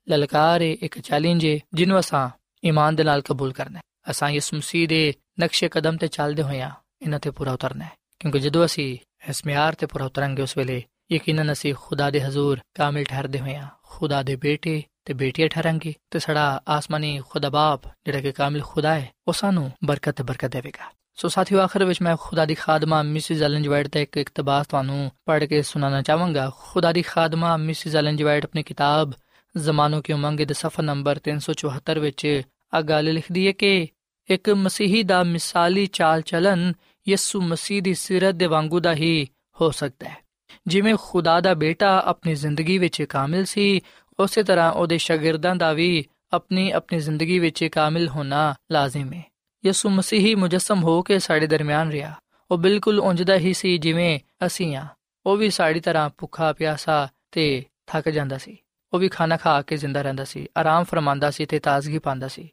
ਲਲਕਾਰ 0.07 0.61
ਹੈ 0.61 0.67
ਇੱਕ 0.81 0.99
ਚੈਲੰਜ 0.99 1.45
ਹੈ 1.45 1.57
ਜਿਹਨੂੰ 1.73 1.99
ਅਸਾਂ 1.99 2.29
ਈਮਾਨ 2.63 2.95
ਦੇ 2.95 3.03
ਨਾਲ 3.03 3.21
ਕਬੂਲ 3.21 3.53
ਕਰਨਾ 3.53 3.77
ਹੈ। 3.77 4.11
ਅਸਾਂ 4.11 4.29
ਯਿਸੂ 4.29 4.57
ਮਸੀਹ 4.57 4.87
ਦੇ 4.87 5.13
ਨਕਸ਼ੇ 5.41 5.69
ਕਦਮ 5.69 5.97
ਤੇ 5.97 6.07
ਚੱਲਦੇ 6.07 6.43
ਹੋਇਆਂ 6.43 6.69
ਇਹਨਾਂ 7.01 7.19
ਤੇ 7.19 7.29
ਪੂਰਾ 7.31 7.53
ਉਤਰਨਾ 7.53 7.85
ਹੈ, 7.85 7.91
ਕਿਉਂਕਿ 8.19 8.39
ਜਦੋਂ 8.39 8.65
ਅਸੀਂ 8.65 8.97
ਇਸ 9.29 9.45
ਮਿਆਰ 9.45 9.75
ਤੇ 9.75 9.85
ਪੂਰਾ 9.85 10.05
ਉਤਰਾਂਗੇ, 10.05 10.41
ਉਸ 10.41 10.57
ਵੇਲੇ 10.57 10.81
ਯਕੀਨਨ 11.11 11.51
ਅਸੀਂ 11.51 11.73
ਖੁਦਾ 11.75 12.09
ਦੇ 12.09 12.21
ਹਜ਼ੂਰ 12.21 12.59
ਕਾਮਿਲ 12.75 13.03
ਠਹਿਰਦੇ 13.03 13.39
ਹੋਇਆਂ 13.39 13.67
ਖੁਦਾ 13.83 14.21
ਦੇ 14.23 14.35
ਬੇਟੇ 14.35 14.81
ਤੇ 15.05 15.13
ਬੇਟੀਆਂ 15.13 15.49
ਠਹਿਰਾਂਗੇ 15.49 15.93
ਤੇ 16.11 16.19
ਸਾਡਾ 16.19 16.61
ਆਸਮਾਨੀ 16.69 17.19
ਖੁਦਾ 17.29 17.49
ਬਾਪ 17.49 17.87
ਜਿਹੜਾ 18.05 18.21
ਕਿ 18.21 18.31
ਕਾਮਿਲ 18.31 18.61
ਖੁਦਾ 18.63 18.95
ਹੈ 18.95 19.11
ਉਹ 19.27 19.33
ਸਾਨੂੰ 19.33 19.71
ਬਰਕਤ 19.85 20.15
ਤੇ 20.15 20.23
ਬਰਕਤ 20.23 20.51
ਦੇਵੇਗਾ 20.51 20.91
ਸੋ 21.15 21.27
ਸਾਥੀਓ 21.27 21.59
ਆਖਰ 21.59 21.83
ਵਿੱਚ 21.83 22.01
ਮੈਂ 22.01 22.15
ਖੁਦਾ 22.19 22.45
ਦੀ 22.45 22.55
ਖਾਦਮਾ 22.55 23.03
ਮਿਸਿਸ 23.03 23.41
ਐਲਨ 23.41 23.63
ਜਵਾਈਟ 23.63 23.87
ਦਾ 23.87 23.99
ਇੱਕ 23.99 24.17
ਇਕਤਬਾਸ 24.17 24.67
ਤੁਹਾਨੂੰ 24.67 25.11
ਪੜ੍ਹ 25.25 25.45
ਕੇ 25.45 25.61
ਸੁਣਾਉਣਾ 25.61 26.01
ਚਾਹਾਂਗਾ 26.01 26.51
ਖੁਦਾ 26.57 26.91
ਦੀ 26.91 27.01
ਖਾਦਮਾ 27.01 27.57
ਮਿਸਿਸ 27.57 27.95
ਐਲਨ 27.95 28.15
ਜਵਾਈਟ 28.15 28.45
ਆਪਣੀ 28.45 28.63
ਕਿਤਾਬ 28.63 29.13
ਜ਼ਮਾਨੋ 29.57 30.01
ਕੀ 30.01 30.13
ਉਮੰਗ 30.13 30.39
ਦੇ 30.39 30.53
ਸਫਾ 30.53 30.83
ਨੰਬਰ 30.83 31.19
374 31.29 31.99
ਵਿੱਚ 31.99 32.41
ਆ 32.73 32.81
ਗੱਲ 32.81 33.13
ਲਿਖਦੀ 33.13 33.47
ਹੈ 33.47 33.51
ਕਿ 33.51 33.87
ਇੱਕ 34.29 34.49
ਮਸੀਹੀ 34.49 35.03
ਦਾ 35.03 35.23
ਮਿਸਾਲੀ 35.23 35.85
ਚਾਲ 35.85 36.21
ਚਲਨ 36.21 36.73
ਯਿਸੂ 37.07 37.41
ਮਸੀਹ 37.41 37.81
ਦੀ 37.81 37.93
ਸਿਰਤ 37.93 38.35
ਦੇ 38.35 38.45
ਵਾਂਗੂ 38.45 38.79
ਦਾ 38.79 38.93
ਹੀ 38.93 39.27
ਹੋ 39.61 39.71
ਸਕਦਾ 39.71 40.09
ਹੈ 40.09 40.23
ਜਿਵੇਂ 40.67 40.95
ਖੁਦਾ 41.01 41.39
ਦਾ 41.41 41.53
ਬੇਟਾ 41.53 42.01
ਆਪਣੀ 42.05 42.35
ਜ਼ਿੰਦਗੀ 42.35 42.77
ਵਿੱਚ 42.77 43.01
ਕਾਮਿਲ 43.01 43.45
ਸੀ 43.45 43.81
ਉਸੇ 44.19 44.43
ਤਰ੍ਹਾਂ 44.43 44.71
ਉਹਦੇ 44.71 44.97
ਸ਼ਾਗਿਰਦਾਂ 44.97 45.55
ਦਾ 45.55 45.73
ਵੀ 45.73 46.05
ਆਪਣੀ 46.33 46.71
ਆਪਣੀ 46.71 46.99
ਜ਼ਿੰਦਗੀ 46.99 47.39
ਵਿੱਚ 47.39 47.63
ਕਾਮਿਲ 47.63 48.07
ਹੋਣਾ 48.07 48.55
ਲਾਜ਼ਮ 48.71 49.13
ਹੈ। 49.13 49.23
ਯਿਸੂ 49.65 49.89
ਮਸੀਹੀ 49.89 50.35
ਮੁਜਸਮ 50.35 50.83
ਹੋ 50.83 51.01
ਕੇ 51.01 51.19
ਸਾਡੇ 51.19 51.47
ਦਰਮਿਆਨ 51.47 51.91
ਰਿਹਾ। 51.91 52.13
ਉਹ 52.51 52.57
ਬਿਲਕੁਲ 52.57 52.99
ਉਂਝਦਾ 52.99 53.35
ਹੀ 53.35 53.53
ਸੀ 53.53 53.77
ਜਿਵੇਂ 53.77 54.19
ਅਸੀਂ 54.45 54.75
ਆ 54.75 54.85
ਉਹ 55.25 55.37
ਵੀ 55.37 55.49
ਸਾਡੀ 55.49 55.79
ਤਰ੍ਹਾਂ 55.79 56.09
ਭੁੱਖਾ, 56.17 56.53
ਪਿਆਸਾ 56.53 57.09
ਤੇ 57.31 57.65
ਥੱਕ 57.87 58.09
ਜਾਂਦਾ 58.09 58.37
ਸੀ। 58.37 58.57
ਉਹ 58.93 58.99
ਵੀ 58.99 59.09
ਖਾਣਾ 59.09 59.37
ਖਾ 59.37 59.61
ਕੇ 59.61 59.77
ਜ਼ਿੰਦਾ 59.77 60.01
ਰਹਿੰਦਾ 60.01 60.23
ਸੀ, 60.23 60.47
ਆਰਾਮ 60.57 60.83
ਫਰਮਾਂਦਾ 60.83 61.31
ਸੀ 61.31 61.45
ਤੇ 61.45 61.59
ਤਾਜ਼ਗੀ 61.59 61.99
ਪਾਉਂਦਾ 61.99 62.27
ਸੀ। 62.27 62.49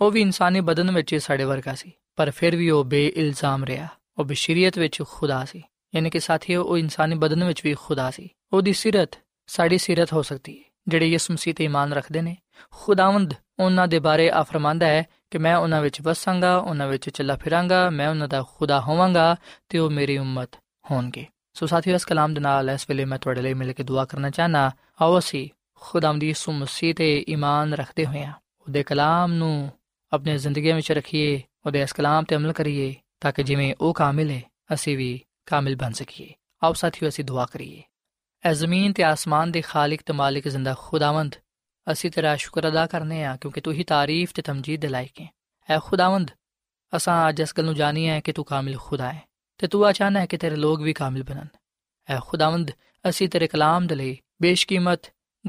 ਉਹ 0.00 0.10
ਵੀ 0.10 0.20
ਇਨਸਾਨੀ 0.20 0.60
ਬਦਨ 0.60 0.90
ਵਿੱਚ 0.90 1.14
ਸਾਡੇ 1.14 1.44
ਵਰਗਾ 1.44 1.74
ਸੀ, 1.74 1.92
ਪਰ 2.16 2.30
ਫਿਰ 2.30 2.56
ਵੀ 2.56 2.70
ਉਹ 2.70 2.84
ਬੇਇਲਜ਼ਾਮ 2.84 3.64
ਰਿਹਾ। 3.64 3.88
ਉਹ 4.18 4.24
ਬਸ਼ਰੀਅਤ 4.24 4.78
ਵਿੱਚ 4.78 5.02
ਖੁਦਾ 5.02 5.44
ਸੀ। 5.44 5.62
ਯਾਨੀ 5.94 6.10
ਕਿ 6.10 6.20
ਸਾਥੀਓ, 6.20 6.64
ਉਹ 6.64 6.78
ਇਨਸਾਨੀ 6.78 7.14
ਬਦਨ 7.14 7.44
ਵਿੱਚ 7.44 7.60
ਵੀ 7.64 7.74
ਖੁਦਾ 7.74 8.10
ਸੀ। 8.10 8.28
ਉਹਦੀ 8.52 8.72
ਸਿਰਤ 8.72 9.10
ਸਾਡੀ 9.46 9.78
ਸਿਰਤ 9.78 10.12
ਹੋ 10.12 10.22
ਸਕਦੀ 10.22 10.58
ਹੈ। 10.58 10.73
ਜਿਹੜੇ 10.88 11.06
ਯਿਸੂ 11.06 11.34
ਮਸੀਹ 11.34 11.54
ਤੇ 11.54 11.64
ਈਮਾਨ 11.64 11.92
ਰੱਖਦੇ 11.92 12.22
ਨੇ, 12.22 12.36
ਖੁਦਾਵੰਦ 12.70 13.34
ਉਹਨਾਂ 13.58 13.88
ਦੇ 13.88 13.98
ਬਾਰੇ 13.98 14.30
ਆ 14.30 14.42
ਫਰਮਾਂਦਾ 14.42 14.86
ਹੈ 14.86 15.04
ਕਿ 15.30 15.38
ਮੈਂ 15.38 15.56
ਉਹਨਾਂ 15.56 15.82
ਵਿੱਚ 15.82 16.02
ਵਸਾਂਗਾ, 16.02 16.56
ਉਹਨਾਂ 16.56 16.88
ਵਿੱਚ 16.88 17.10
ਚੱਲਾ 17.10 17.36
ਫਿਰਾਂਗਾ, 17.36 17.90
ਮੈਂ 17.90 18.08
ਉਹਨਾਂ 18.08 18.28
ਦਾ 18.28 18.44
ਖੁਦਾ 18.54 18.80
ਹੋਵਾਂਗਾ 18.80 19.36
ਤੇ 19.68 19.78
ਉਹ 19.78 19.90
ਮੇਰੀ 19.90 20.18
ਉਮਤ 20.18 20.50
ਹੋਣਗੇ। 20.90 21.26
ਸੋ 21.54 21.66
ਸਾਥੀਓ, 21.66 21.94
ਇਸ 21.94 22.04
ਕਲਾਮ 22.04 22.34
ਦੇ 22.34 22.40
ਨਾਲ 22.40 22.70
ਇਸ 22.70 22.86
ਵੇਲੇ 22.88 23.04
ਮੈਂ 23.04 23.18
ਤੁਹਾਡੇ 23.18 23.42
ਲਈ 23.42 23.54
ਮਿਲ 23.54 23.72
ਕੇ 23.72 23.82
ਦੁਆ 23.82 24.04
ਕਰਨਾ 24.04 24.30
ਚਾਹਨਾ 24.30 24.70
ਆਓ 25.02 25.18
ਅਸੀਂ 25.18 25.48
ਖੁਦਾਵੰਦ 25.74 26.24
ਯਿਸੂ 26.24 26.52
ਮਸੀਹ 26.52 26.94
ਤੇ 26.94 27.24
ਈਮਾਨ 27.28 27.74
ਰੱਖਦੇ 27.74 28.06
ਹੋਇਆਂ 28.06 28.32
ਉਹਦੇ 28.60 28.82
ਕਲਾਮ 28.82 29.32
ਨੂੰ 29.32 29.72
ਆਪਣੀ 30.12 30.38
ਜ਼ਿੰਦਗੀ 30.38 30.72
ਵਿੱਚ 30.72 30.92
ਰੱਖੀਏ, 30.92 31.42
ਉਹਦੇ 31.66 31.82
ਇਸ 31.82 31.92
ਕਲਾਮ 31.92 32.24
ਤੇ 32.24 32.36
ਅਮਲ 32.36 32.52
ਕਰੀਏ, 32.52 32.94
ਤਾਂ 33.20 33.32
ਕਿ 33.32 33.42
ਜਿਵੇਂ 33.42 33.74
ਉਹ 33.80 33.94
ਕਾਮਿਲ 33.94 34.30
ਹੈ, 34.30 34.42
ਅਸੀਂ 34.74 34.98
ਵੀ 34.98 35.20
ਕਾਮਿਲ 35.46 35.76
ਬਣ 35.76 35.92
ਸਕੀਏ। 35.92 36.34
ਆਓ 36.64 36.72
ਸਾਥੀਓ, 36.72 37.08
ਅਸੀਂ 37.08 37.24
ਦੁਆ 37.24 37.46
ਕਰੀਏ। 37.46 37.82
ਐ 38.44 38.52
ਜ਼ਮੀਨ 38.52 38.92
ਤੇ 38.92 39.02
ਆਸਮਾਨ 39.04 39.50
ਦੇ 39.50 39.60
ਖਾਲਕ 39.60 40.00
ਤੇ 40.06 40.12
ਮਾਲਿਕ 40.12 40.48
ਜ਼ਿੰਦਾ 40.48 40.74
ਖੁਦਾਵੰਦ। 40.78 41.34
ਅਸੀਂ 41.92 42.10
ਤੇਰਾ 42.10 42.36
ਸ਼ੁਕਰ 42.36 42.68
ਅਦਾ 42.68 42.86
ਕਰਨੇ 42.86 43.24
ਆ 43.24 43.36
ਕਿਉਂਕਿ 43.36 43.60
ਤੂੰ 43.60 43.72
ਹੀ 43.72 43.84
ਤਾਰੀਫ 43.84 44.32
ਤੇ 44.32 44.42
ਤਮਜੀਦ 44.42 44.80
ਦੇ 44.80 44.88
ਲਾਇਕ 44.88 45.20
ਹੈ। 45.20 45.28
ਐ 45.70 45.78
ਖੁਦਾਵੰਦ, 45.78 46.30
ਅਸਾਂ 46.96 47.28
ਅੱਜ 47.28 47.40
ਇਸ 47.40 47.54
ਗੱਲ 47.58 47.64
ਨੂੰ 47.64 47.74
ਜਾਣੀ 47.74 48.08
ਹੈ 48.08 48.20
ਕਿ 48.20 48.32
ਤੂੰ 48.32 48.44
ਕਾਮਿਲ 48.44 48.78
ਖੁਦਾ 48.78 49.12
ਹੈ 49.12 49.22
ਤੇ 49.58 49.66
ਤੂੰ 49.66 49.86
ਆਚਾਨਾ 49.86 50.20
ਹੈ 50.20 50.26
ਕਿ 50.26 50.36
ਤੇਰੇ 50.36 50.56
ਲੋਕ 50.56 50.80
ਵੀ 50.80 50.92
ਕਾਮਿਲ 50.92 51.22
ਬਣਨ। 51.22 51.46
ਐ 52.10 52.18
ਖੁਦਾਵੰਦ, 52.20 52.70
ਅਸੀਂ 53.08 53.28
ਤੇਰੇ 53.28 53.46
ਕਲਾਮ 53.46 53.86
ਦੇ 53.86 53.94
ਲਈ, 53.94 54.18
ਬੇਸ਼ਕੀਮਤ 54.42 55.00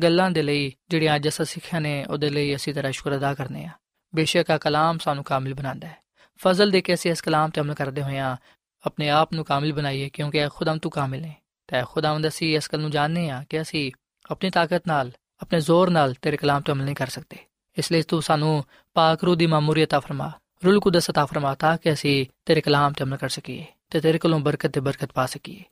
ਗੱਲਾਂ 0.03 0.31
ਦੇ 0.31 0.41
ਲਈ 0.41 0.73
ਜਿਹੜੀਆਂ 0.89 1.15
ਅੱਜ 1.15 1.27
ਅਸੀਂ 1.27 1.45
ਸਿੱਖਿਆ 1.45 1.79
ਨੇ, 1.79 2.05
ਉਹਦੇ 2.05 2.29
ਲਈ 2.29 2.55
ਅਸੀਂ 2.55 2.73
ਤੇਰਾ 2.73 2.91
ਸ਼ੁਕਰ 2.91 3.17
ਅਦਾ 3.17 3.34
ਕਰਨੇ 3.34 3.65
ਆ। 3.65 3.69
ਬੇਸ਼ੱਕ 4.15 4.51
ਆ 4.51 4.58
ਕਲਾਮ 4.58 4.97
ਸਾਨੂੰ 4.97 5.23
ਕਾਮਿਲ 5.23 5.53
ਬਣਾਉਂਦਾ 5.53 5.88
ਹੈ। 5.88 5.97
ਫਜ਼ਲ 6.38 6.71
ਦੇ 6.71 6.81
ਕੇ 6.81 6.93
ਅਸੀਂ 6.93 7.12
ਇਸ 7.12 7.21
ਕਲਾਮ 7.21 7.49
ਤੇ 7.49 7.62
ਅਮਲ 7.62 7.73
ਕਰਦੇ 7.73 8.01
ਹੋਏ 8.01 8.12
ਹੋਇਆਂ 8.12 8.38
ਆਪਣੇ 8.86 9.10
ਆਪ 9.10 9.34
ਨੂੰ 9.34 9.45
ਕਾਮਿਲ 9.45 9.73
ਬਣਾਈਏ 9.73 10.10
ਕਿਉਂਕਿ 10.10 10.38
ਐ 10.38 10.47
ਖੁਦਾਮ 10.49 10.77
ਤੂੰ 10.77 10.91
ਕਾਮਿਲ 10.91 11.25
ਹੈ। 11.25 11.44
ਤੇ 11.66 11.83
ਖੁਦਾਵੰਦ 11.85 12.28
ਅਸੀਂ 12.28 12.56
ਇਸ 12.56 12.68
ਗੱਲ 12.72 12.80
ਨੂੰ 12.80 12.90
ਜਾਣਨੇ 12.90 13.30
ਆ 13.30 13.44
ਕਿ 13.48 13.61
ਅਸੀਂ 13.61 13.90
ਆਪਣੀ 14.30 14.50
ਤਾਕਤ 14.50 14.83
ਨਾਲ 14.87 15.11
ਆਪਣੇ 15.42 15.61
ਜ਼ੋਰ 15.61 15.90
ਨਾਲ 15.90 16.14
ਤੇਰੇ 16.22 16.37
ਕਲਾਮ 16.37 16.62
ਤੇ 16.62 16.72
ਅਮਲ 16.72 16.85
ਨਹੀਂ 16.85 16.94
ਕਰ 16.94 17.06
ਸਕਦੇ 17.06 17.37
ਇਸ 17.76 17.92
ਲਈ 17.92 18.02
ਤੂੰ 18.02 18.22
ਸਾਨੂੰ 18.22 18.64
ਪਾਕ 18.94 19.24
ਰੂਹ 19.24 19.37
ਦੀ 19.37 19.46
ਮਾਮੂਰੀਅਤ 19.46 19.94
ਆ 19.94 20.00
ਫਰਮਾ 20.00 20.33
ਰੂਲ 20.64 20.80
ਕੁਦਸ 20.80 21.11
عطا 21.11 21.26
ਫਰਮਾ 21.26 21.54
ਤਾਂ 21.54 21.76
ਕਿ 21.76 21.92
ਅਸੀਂ 21.92 22.26
ਤੇਰੇ 22.46 22.61
ਕਲਾਮ 22.61 22.92
ਤੇ 22.92 23.04
ਅਮਲ 23.04 23.16
ਕਰ 23.16 23.28
ਸਕੀਏ 23.28 23.64
ਤੇ 23.90 24.00
ਤੇਰੇ 24.00 24.18
ਕੋਲੋਂ 24.18 24.40
ਬਰਕਤ 24.40 24.70
ਤੇ 24.70 24.80
ਬਰਕਤ 24.80 25.12
ਪਾ 25.12 25.26
ਸਕੀਏ 25.26 25.62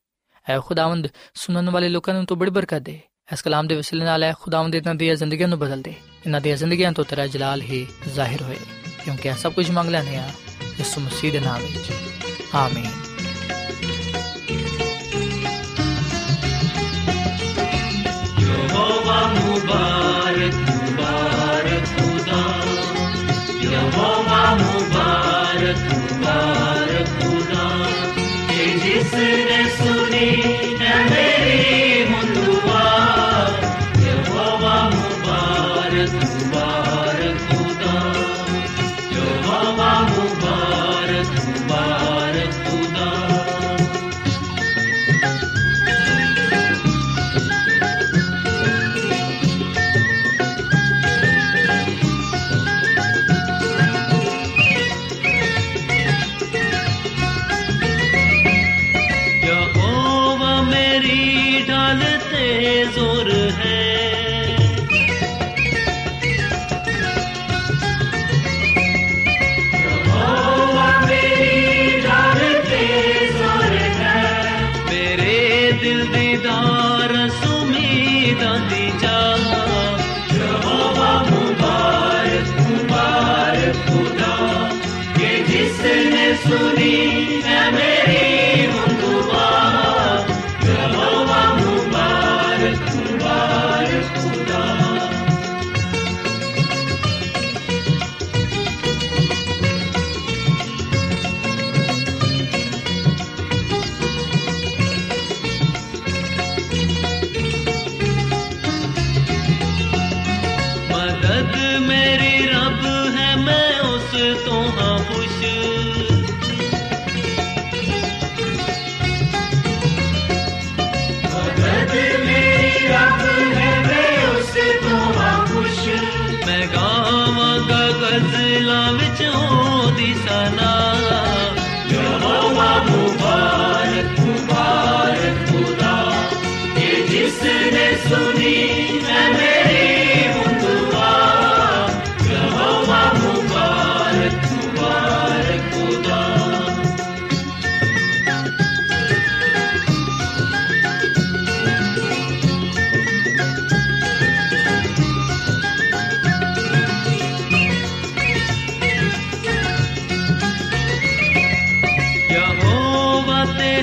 ਐ 0.48 0.58
ਖੁਦਾਵੰਦ 0.60 1.08
ਸੁਣਨ 1.34 1.70
ਵਾਲੇ 1.70 1.88
ਲੋਕਾਂ 1.88 2.14
ਨੂੰ 2.14 2.26
ਤੂੰ 2.26 2.38
ਬੜੀ 2.38 2.50
ਬਰਕਤ 2.50 2.82
ਦੇ 2.82 3.00
ਇਸ 3.32 3.42
ਕਲਾਮ 3.42 3.66
ਦੇ 3.66 3.74
ਵਸਿਲੇ 3.74 4.04
ਨਾਲ 4.04 4.24
ਐ 4.24 4.32
ਖੁਦਾਵੰਦ 4.32 4.74
ਇਹਨਾਂ 4.74 4.94
ਦੀਆਂ 4.94 5.14
ਜ਼ਿੰਦਗੀਆਂ 5.14 5.48
ਨੂੰ 5.48 5.58
ਬਦਲ 5.58 5.82
ਦੇ 5.82 5.94
ਇਹਨਾਂ 6.26 6.40
ਦੀਆਂ 6.40 6.56
ਜ਼ਿੰਦਗੀਆਂ 6.56 6.92
ਤੋਂ 6.92 7.04
ਤੇਰਾ 7.04 7.26
ਜਲਾਲ 7.26 7.62
ਹੀ 7.62 7.86
ਜ਼ਾਹਿਰ 8.14 8.42
ਹੋਏ 8.42 8.56
ਕਿਉਂਕਿ 9.04 9.28
ਇਹ 9.28 9.34
ਸਭ 9.34 9.52
ਕੁਝ 9.52 9.70
ਮੰਗ 9.70 9.90
ਲੈਨੇ 9.90 10.16
ਆ 10.16 10.28
ਯਿਸੂ 10.78 11.00
ਮਸੀਹ 11.00 11.32
ਦੇ 11.32 11.40
ਨਾਮ 11.40 11.62
ਵਿੱਚ 11.62 11.90
ਆਮੀਨ 12.54 13.11
जिसने 29.00 29.58
सुनी 29.70 30.28
है 30.80 30.96
मेरी 31.10 31.81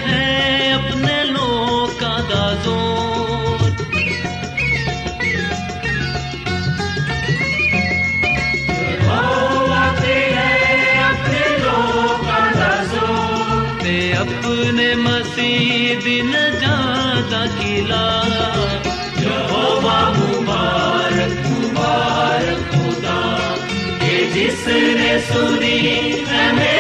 है 0.06 0.72
अपने 0.72 1.16
लोगों 1.24 1.86
का 2.00 2.14
दाजोर 2.30 2.88
अपने 14.20 14.88
मसीह 14.96 16.00
दिन 16.04 16.32
ज़्यादा 16.60 17.42
किला। 17.56 18.04
मुबारक 20.16 21.32
मुबारक 21.46 22.60
खुदा 22.72 23.20
जिसने 24.34 25.12
सुनी 25.28 25.78
हमें 26.30 26.79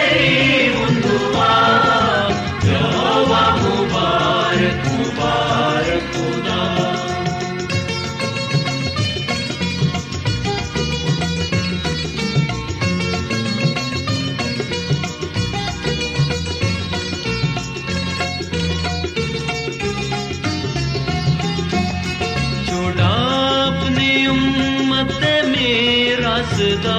mirasda 25.52 26.98